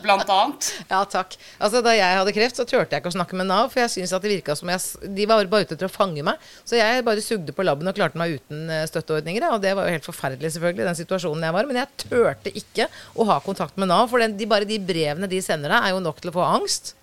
Blant 0.00 0.30
annet. 0.32 0.68
Ja, 0.88 1.00
takk. 1.04 1.34
Altså, 1.60 1.82
Da 1.84 1.92
jeg 1.96 2.18
hadde 2.20 2.32
kreft, 2.32 2.56
så 2.56 2.64
turte 2.68 2.94
jeg 2.94 3.02
ikke 3.02 3.10
å 3.12 3.16
snakke 3.16 3.36
med 3.36 3.50
Nav, 3.50 3.68
for 3.72 3.82
jeg 3.82 3.92
syntes 3.94 4.14
at 4.16 4.24
det 4.24 4.32
virka 4.32 4.54
som 4.56 4.70
jeg, 4.72 5.10
de 5.16 5.26
var 5.28 5.50
bare 5.50 5.66
ute 5.66 5.76
etter 5.76 5.88
å 5.88 5.92
fange 5.92 6.24
meg. 6.24 6.40
Så 6.64 6.78
jeg 6.78 7.04
bare 7.06 7.24
sugde 7.24 7.54
på 7.56 7.66
labben 7.66 7.90
og 7.90 7.98
klarte 7.98 8.20
meg 8.20 8.38
uten 8.38 8.70
eh, 8.70 8.86
støtteordninger. 8.88 9.48
Og 9.52 9.60
det 9.64 9.74
var 9.76 9.88
jo 9.88 9.96
helt 9.98 10.08
forferdelig, 10.08 10.54
selvfølgelig, 10.56 10.86
den 10.88 11.00
situasjonen 11.02 11.48
jeg 11.48 11.56
var. 11.58 11.68
Men 11.68 11.82
jeg 11.82 12.06
turte 12.06 12.54
ikke 12.62 12.88
å 13.18 13.28
ha 13.32 13.40
kontakt 13.44 13.76
med 13.80 13.90
Nav, 13.92 14.08
for 14.12 14.22
den, 14.22 14.38
de, 14.40 14.48
bare 14.50 14.68
de 14.68 14.80
brevene 14.80 15.28
de 15.30 15.42
sender 15.44 15.74
deg, 15.74 15.90
er 15.90 15.96
jo 15.96 16.02
nok 16.06 16.22
til 16.22 16.32
å 16.32 16.36
få 16.38 16.48
angst. 16.48 16.94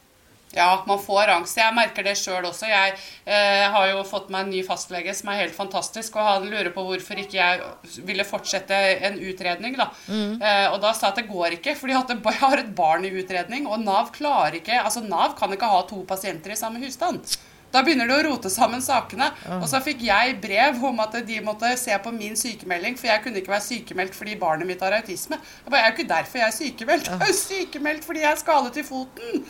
Ja, 0.56 0.84
man 0.88 1.00
får 1.00 1.32
angst. 1.34 1.58
Jeg 1.60 1.76
merker 1.76 2.06
det 2.08 2.16
sjøl 2.18 2.46
også. 2.48 2.70
Jeg 2.72 2.94
eh, 3.26 3.66
har 3.74 3.90
jo 3.92 4.04
fått 4.08 4.30
meg 4.34 4.46
en 4.46 4.54
ny 4.56 4.62
fastlege 4.66 5.14
som 5.18 5.32
er 5.32 5.42
helt 5.44 5.58
fantastisk, 5.58 6.16
og 6.16 6.24
han 6.30 6.48
lurer 6.48 6.72
på 6.76 6.86
hvorfor 6.88 7.20
ikke 7.20 7.38
jeg 7.38 8.00
ville 8.08 8.26
fortsette 8.28 8.78
en 9.10 9.20
utredning. 9.20 9.76
Da. 9.80 9.90
Eh, 10.08 10.68
og 10.72 10.80
da 10.84 10.94
sa 10.96 11.10
jeg 11.10 11.18
at 11.18 11.22
det 11.22 11.28
går 11.34 11.58
ikke, 11.60 11.76
fordi 11.80 11.98
jeg 11.98 12.40
har 12.40 12.64
et 12.64 12.72
barn 12.78 13.06
i 13.06 13.12
utredning, 13.12 13.68
og 13.68 13.84
Nav 13.84 14.14
klarer 14.16 14.62
ikke 14.62 14.80
Altså, 14.88 15.02
Nav 15.04 15.36
kan 15.38 15.52
ikke 15.54 15.68
ha 15.68 15.84
to 15.90 16.00
pasienter 16.08 16.54
i 16.54 16.60
samme 16.60 16.80
husstand. 16.84 17.38
Da 17.74 17.82
begynner 17.84 18.08
de 18.08 18.16
å 18.16 18.24
rote 18.30 18.50
sammen 18.52 18.82
sakene. 18.84 19.28
Og 19.60 19.66
så 19.70 19.82
fikk 19.84 20.06
jeg 20.08 20.38
brev 20.44 20.80
om 20.88 21.02
at 21.04 21.18
de 21.28 21.42
måtte 21.44 21.74
se 21.80 21.96
på 22.04 22.14
min 22.16 22.38
sykemelding, 22.40 22.96
for 23.00 23.12
jeg 23.12 23.24
kunne 23.26 23.42
ikke 23.42 23.52
være 23.52 23.66
sykemeldt 23.68 24.16
fordi 24.16 24.38
barnet 24.40 24.70
mitt 24.70 24.84
har 24.86 24.96
autisme. 24.96 25.40
Jeg 25.66 25.74
bare, 25.74 25.82
jeg 25.82 25.90
er 25.90 25.92
jo 25.92 25.98
ikke 25.98 26.14
derfor 26.14 26.42
jeg 26.42 26.48
er 26.48 26.58
sykemeldt. 26.58 27.10
Jeg 27.12 27.28
er 27.28 27.40
sykemeldt 27.42 28.08
fordi 28.08 28.24
jeg 28.24 28.32
er 28.32 28.40
skadet 28.40 28.80
i 28.80 28.86
foten. 28.88 29.44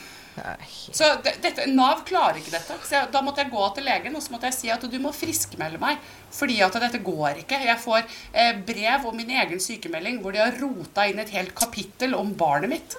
Så 0.92 1.10
dette, 1.26 1.66
Nav 1.74 2.04
klarer 2.08 2.40
ikke 2.42 2.54
dette. 2.54 2.78
Jeg, 2.92 3.10
da 3.14 3.24
måtte 3.26 3.44
jeg 3.44 3.54
gå 3.54 3.68
til 3.76 3.88
legen 3.88 4.18
og 4.18 4.24
så 4.24 4.36
måtte 4.36 4.52
jeg 4.52 4.58
si 4.58 4.72
at 4.74 4.86
du 4.86 4.98
må 5.02 5.14
friskmelde 5.16 5.82
meg. 5.82 6.00
Fordi 6.38 6.60
at 6.66 6.78
dette 6.84 7.02
går 7.06 7.44
ikke. 7.44 7.62
Jeg 7.66 7.82
får 7.82 8.04
eh, 8.34 8.54
brev 8.68 9.10
om 9.10 9.18
min 9.18 9.34
egen 9.42 9.62
sykemelding 9.64 10.22
hvor 10.22 10.36
de 10.36 10.44
har 10.44 10.58
rota 10.62 11.08
inn 11.10 11.24
et 11.24 11.34
helt 11.36 11.56
kapittel 11.58 12.16
om 12.18 12.34
barnet 12.38 12.74
mitt. 12.76 12.98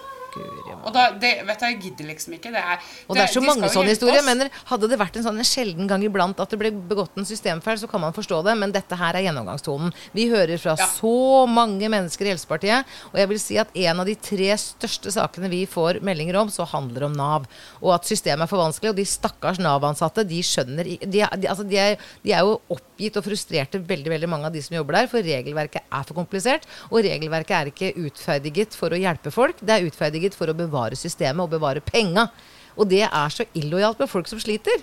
Og 0.89 0.93
da, 0.95 1.09
det, 1.21 1.31
vet 1.47 1.61
du, 1.61 1.65
Jeg 1.69 1.79
gidder 1.83 2.09
liksom 2.13 2.35
ikke. 2.39 2.53
Det 2.55 2.61
er, 2.63 2.85
Og 3.09 3.17
det 3.17 3.25
er 3.25 3.33
så 3.33 3.43
de 3.43 3.49
mange 3.49 3.71
sånne 3.73 3.93
historier. 3.93 4.25
Mener, 4.25 4.51
hadde 4.71 4.89
det 4.91 4.99
vært 5.01 5.19
en 5.19 5.27
sånn 5.27 5.41
en 5.43 5.47
sjelden 5.47 5.89
gang 5.91 6.03
iblant 6.07 6.39
at 6.41 6.53
det 6.53 6.59
ble 6.61 6.71
begått 6.73 7.17
en 7.19 7.27
systemfeil, 7.29 7.79
så 7.81 7.89
kan 7.91 8.03
man 8.03 8.15
forstå 8.17 8.41
det, 8.47 8.55
men 8.61 8.73
dette 8.75 8.97
her 8.99 9.19
er 9.19 9.27
gjennomgangstonen. 9.27 9.93
Vi 10.17 10.29
hører 10.33 10.59
fra 10.61 10.77
Ja. 10.79 10.87
så 10.87 11.47
mange 11.51 11.89
mennesker 11.91 12.27
i 12.29 12.33
Helsepartiet, 12.33 12.87
og 13.13 13.19
jeg 13.21 13.29
vil 13.29 13.41
si 13.43 13.59
at 13.59 13.69
en 13.75 14.01
av 14.01 14.07
de 14.07 14.15
tre 14.15 14.51
største 14.61 15.13
sakene 15.13 15.51
vi 15.51 15.65
får 15.67 16.01
meldinger 16.03 16.37
om, 16.41 16.49
så 16.53 16.67
handler 16.69 17.09
om 17.09 17.13
Nav. 17.19 17.47
Og 17.83 17.95
at 17.95 18.05
systemet 18.09 18.47
er 18.47 18.51
for 18.51 18.63
vanskelig, 18.63 18.91
og 18.91 18.97
de 18.97 19.05
stakkars 19.09 19.59
Nav-ansatte, 19.59 20.27
de 20.29 20.41
skjønner 20.43 20.85
de, 20.85 20.99
de, 21.05 21.49
altså 21.49 21.67
de, 21.69 21.77
er, 21.77 21.97
de 22.25 22.33
er 22.33 22.41
jo 22.47 22.61
oppgitt 22.71 23.17
og 23.17 23.25
frustrerte, 23.25 23.81
veldig 23.89 24.11
veldig 24.11 24.29
mange 24.29 24.47
av 24.47 24.53
de 24.53 24.63
som 24.63 24.77
jobber 24.77 25.01
der, 25.01 25.11
for 25.11 25.23
regelverket 25.25 25.83
er 25.91 26.03
for 26.09 26.15
komplisert, 26.19 26.67
og 26.91 27.03
regelverket 27.05 27.57
er 27.57 27.73
ikke 27.73 27.93
utferdiget 28.07 28.75
for 28.79 28.91
å 28.95 28.99
hjelpe 29.01 29.31
folk, 29.35 29.61
det 29.61 29.75
er 29.77 29.87
utferdiget 29.89 30.28
for 30.37 30.51
å 30.51 30.57
bevare 30.57 30.99
systemet 30.99 31.45
og 31.45 31.55
bevare 31.55 31.85
penga. 31.85 32.29
Og 32.79 32.89
det 32.91 33.05
er 33.07 33.35
så 33.35 33.47
illojalt 33.59 34.01
med 34.03 34.11
folk 34.11 34.29
som 34.31 34.41
sliter. 34.43 34.83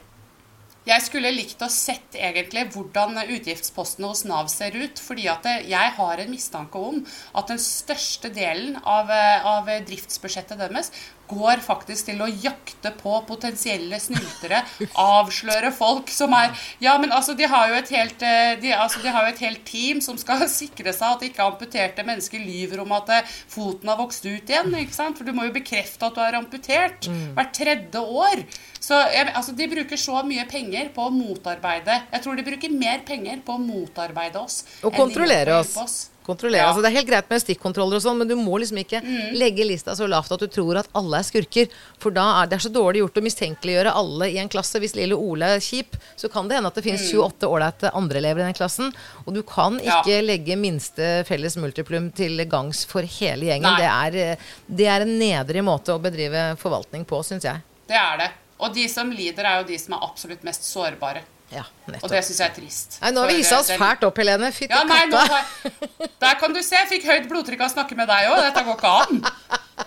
Jeg 0.86 1.02
skulle 1.02 1.32
likt 1.34 1.63
å 1.65 1.69
sett 1.71 2.13
egentlig 2.13 2.67
hvordan 2.76 3.17
utgiftspostene 3.24 4.12
hos 4.12 4.21
Nav 4.30 4.50
ser 4.54 4.76
ut. 4.78 5.00
fordi 5.02 5.28
at 5.28 5.45
jeg 5.65 5.93
har 5.98 6.21
en 6.21 6.32
mistanke 6.32 6.78
om 6.78 7.02
at 7.34 7.48
den 7.48 7.60
største 7.62 8.30
delen 8.34 8.78
av, 8.84 9.10
eh, 9.10 9.45
av 9.45 9.65
driftsbudsjettet 9.65 10.58
deres 10.58 10.91
går 11.30 11.62
faktisk 11.65 12.10
til 12.10 12.21
å 12.21 12.30
jakte 12.30 12.91
på 13.00 13.15
potensielle 13.28 13.98
snyltere. 14.02 14.62
Avsløre 15.02 15.71
folk 15.76 16.12
som 16.13 16.34
er 16.38 16.54
Ja, 16.84 16.98
men 17.02 17.13
altså, 17.15 17.36
de 17.38 17.48
har 17.50 17.69
jo 17.71 17.80
et 17.80 17.89
helt, 17.95 18.21
eh, 18.21 18.56
de, 18.62 18.74
altså, 18.76 19.02
de 19.02 19.13
har 19.13 19.26
jo 19.26 19.34
et 19.34 19.43
helt 19.48 19.65
team 19.65 20.02
som 20.06 20.19
skal 20.21 20.45
sikre 20.52 20.93
seg 20.93 21.17
at 21.17 21.26
ikke 21.30 21.45
amputerte 21.45 22.06
mennesker 22.06 22.41
lyver 22.43 22.84
om 22.86 22.93
at 22.98 23.12
eh, 23.15 23.34
foten 23.52 23.89
har 23.91 24.00
vokst 24.02 24.26
ut 24.28 24.54
igjen. 24.54 24.74
ikke 24.84 24.98
sant? 24.98 25.17
For 25.17 25.28
du 25.28 25.34
må 25.36 25.48
jo 25.50 25.56
bekrefte 25.56 26.10
at 26.10 26.17
du 26.17 26.24
er 26.24 26.39
amputert 26.39 27.10
hvert 27.10 27.54
tredje 27.56 28.02
år. 28.02 28.45
Så 28.86 28.98
jeg, 29.13 29.32
altså, 29.34 29.56
De 29.58 29.67
bruker 29.71 29.98
så 29.98 30.19
mye 30.28 30.43
penger 30.50 30.91
på 30.95 31.08
å 31.08 31.13
motarbeide 31.13 31.95
Jeg 32.12 32.26
tror 32.26 32.38
de 32.38 32.43
bruker 32.45 32.74
mer 32.76 33.00
penger 33.08 33.39
på 33.45 33.56
å 33.56 33.62
motarbeide 33.62 34.41
oss 34.41 34.60
Og 34.84 34.93
kontrollere 34.93 35.56
oss. 35.62 35.78
oss. 35.82 35.95
Kontrollere. 36.26 36.63
Ja. 36.63 36.69
Altså, 36.71 36.82
det 36.82 36.89
er 36.89 36.95
helt 36.98 37.10
greit 37.10 37.28
med 37.30 37.41
stikkontroller 37.43 38.00
og 38.00 38.02
sånn, 38.02 38.17
men 38.17 38.30
du 38.30 38.34
må 38.39 38.58
liksom 38.58 38.80
ikke 38.82 38.98
legge 39.38 39.65
lista 39.67 39.93
så 39.93 40.08
lavt 40.10 40.32
at 40.34 40.41
du 40.41 40.48
tror 40.50 40.80
at 40.82 40.88
alle 40.98 41.19
er 41.21 41.28
skurker. 41.28 41.67
For 42.02 42.15
da 42.15 42.24
er 42.41 42.50
det 42.50 42.58
er 42.58 42.63
så 42.65 42.71
dårlig 42.74 43.04
gjort 43.04 43.19
å 43.21 43.24
mistenkeliggjøre 43.28 43.91
alle 43.93 44.32
i 44.34 44.39
en 44.41 44.50
klasse. 44.50 44.82
Hvis 44.82 44.95
lille 44.98 45.13
Ole 45.13 45.52
er 45.54 45.62
kjip, 45.62 45.93
så 46.17 46.26
kan 46.34 46.50
det 46.50 46.58
hende 46.58 46.71
at 46.74 46.80
det 46.80 46.86
finnes 46.88 47.06
28 47.13 47.45
ålreite 47.45 47.91
andre 47.93 48.17
elever 48.24 48.41
i 48.41 48.48
den 48.48 48.58
klassen. 48.58 48.89
Og 49.28 49.38
du 49.38 49.43
kan 49.45 49.78
Ja. 49.84 50.00
ikke 50.02 50.24
legge 50.26 50.58
minste 50.58 51.12
felles 51.30 51.60
multiplum 51.62 52.10
til 52.12 52.41
gangs 52.50 52.82
for 52.89 53.06
hele 53.06 53.45
gjengen. 53.45 53.78
Det 53.78 53.86
er, 53.86 54.32
eh, 54.32 54.36
det 54.67 54.88
er 54.88 55.02
en 55.06 55.19
nedrig 55.19 55.62
måte 55.62 55.93
å 55.93 56.02
bedrive 56.02 56.58
forvaltning 56.58 57.06
på, 57.06 57.21
syns 57.21 57.43
jeg. 57.45 57.62
Det 57.86 58.02
er 58.02 58.17
det. 58.17 58.32
Og 58.63 58.76
de 58.76 58.86
som 58.91 59.10
lider, 59.12 59.44
er 59.46 59.62
jo 59.62 59.68
de 59.68 59.78
som 59.80 59.98
er 59.98 60.06
absolutt 60.08 60.46
mest 60.48 60.68
sårbare. 60.68 61.26
Ja, 61.54 61.62
Og 62.02 62.10
det 62.10 62.24
syns 62.26 62.39
jeg 62.39 62.48
er 62.48 62.54
trist. 62.56 62.96
Nei, 63.04 63.12
nå 63.13 63.22
har 63.22 63.30
vi 63.30 63.36
hissa 63.38 63.60
oss 63.62 63.70
fælt 63.78 64.04
opp, 64.08 64.18
Helene. 64.18 64.50
Fytti 64.56 64.74
Ja, 64.74 64.82
nei, 64.88 65.04
katta. 65.12 65.26
har 65.36 66.10
Der 66.24 66.39
kan 66.39 66.56
du 66.56 66.62
se. 66.63 66.76
Jeg 66.76 66.89
fikk 66.96 67.06
høyt 67.12 67.28
blodtrykk 67.30 67.62
av 67.62 67.70
å 67.70 67.74
snakke 67.76 67.98
med 68.00 68.10
deg 68.10 68.32
òg. 68.32 68.41
Dette 68.48 68.63
går 68.65 68.80
ikke 68.80 68.94
an. 69.04 69.22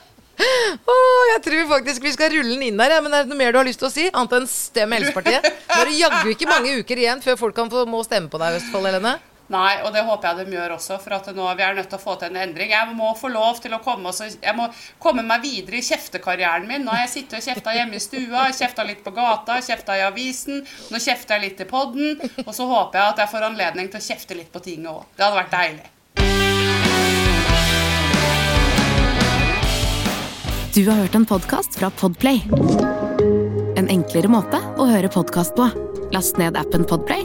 Åh, 0.94 1.22
jeg 1.32 1.40
tror 1.42 1.64
faktisk 1.72 2.04
vi 2.04 2.12
skal 2.14 2.30
rulle 2.30 2.52
den 2.54 2.62
inn 2.68 2.78
her, 2.78 2.92
ja. 2.94 3.00
men 3.02 3.14
er 3.14 3.24
det 3.24 3.32
noe 3.32 3.38
mer 3.40 3.50
du 3.50 3.58
har 3.58 3.66
lyst 3.66 3.80
til 3.82 3.88
å 3.88 3.90
si? 3.90 4.04
Annet 4.12 4.36
enn 4.38 4.46
stem 4.46 4.94
Helsepartiet? 4.94 5.48
Nå 5.66 5.80
er 5.82 5.90
det 5.90 5.96
jaggu 5.98 6.30
ikke 6.30 6.46
mange 6.46 6.76
uker 6.78 7.02
igjen 7.02 7.24
før 7.24 7.40
folk 7.40 7.56
kan 7.56 7.72
få, 7.72 7.82
må 7.90 8.04
stemme 8.06 8.30
på 8.30 8.38
deg 8.38 8.54
i 8.54 8.60
Østfold, 8.60 8.86
Helene. 8.86 9.16
Nei, 9.48 9.78
og 9.80 9.94
det 9.94 10.02
håper 10.04 10.28
jeg 10.28 10.44
de 10.44 10.56
gjør 10.58 10.74
også, 10.74 10.98
for 11.00 11.16
at 11.16 11.28
nå 11.32 11.46
vi 11.56 11.64
er 11.64 11.76
nødt 11.78 11.88
til 11.88 11.96
å 11.96 12.02
få 12.02 12.18
til 12.20 12.28
en 12.28 12.40
endring. 12.42 12.68
Jeg 12.74 12.92
må 12.98 13.14
få 13.16 13.30
lov 13.32 13.62
til 13.64 13.72
å 13.72 13.80
komme, 13.84 14.10
også, 14.10 14.28
jeg 14.42 14.56
må 14.56 14.68
komme 15.00 15.24
meg 15.24 15.40
videre 15.46 15.80
i 15.80 15.86
kjeftekarrieren 15.86 16.68
min. 16.68 16.84
Nå 16.84 16.92
har 16.92 17.06
jeg 17.06 17.14
sittet 17.14 17.38
og 17.40 17.46
kjefta 17.46 17.76
hjemme 17.78 17.96
i 17.96 18.02
stua, 18.04 18.44
kjefta 18.52 18.84
litt 18.84 19.00
på 19.06 19.14
gata, 19.16 19.56
kjefta 19.64 19.96
i 19.96 20.04
avisen. 20.04 20.60
Nå 20.92 21.00
kjefter 21.00 21.38
jeg 21.38 21.46
litt 21.46 21.62
i 21.64 21.68
podden, 21.70 22.20
og 22.44 22.52
så 22.52 22.68
håper 22.68 23.00
jeg 23.00 23.14
at 23.14 23.22
jeg 23.24 23.32
får 23.32 23.48
anledning 23.48 23.88
til 23.88 24.02
å 24.02 24.08
kjefte 24.10 24.36
litt 24.36 24.52
på 24.52 24.64
tinget 24.68 24.92
òg. 24.92 25.08
Det 25.16 25.24
hadde 25.24 25.40
vært 25.40 25.56
deilig. 25.56 25.86
Du 30.76 30.84
har 30.90 31.00
hørt 31.00 31.16
en 31.16 31.24
podkast 31.26 31.80
fra 31.80 31.88
Podplay. 31.90 32.44
En 33.80 33.88
enklere 33.88 34.28
måte 34.28 34.60
å 34.76 34.84
høre 34.92 35.08
podkast 35.10 35.56
på. 35.56 35.72
Last 36.12 36.36
ned 36.40 36.56
appen 36.60 36.84
Podplay, 36.88 37.24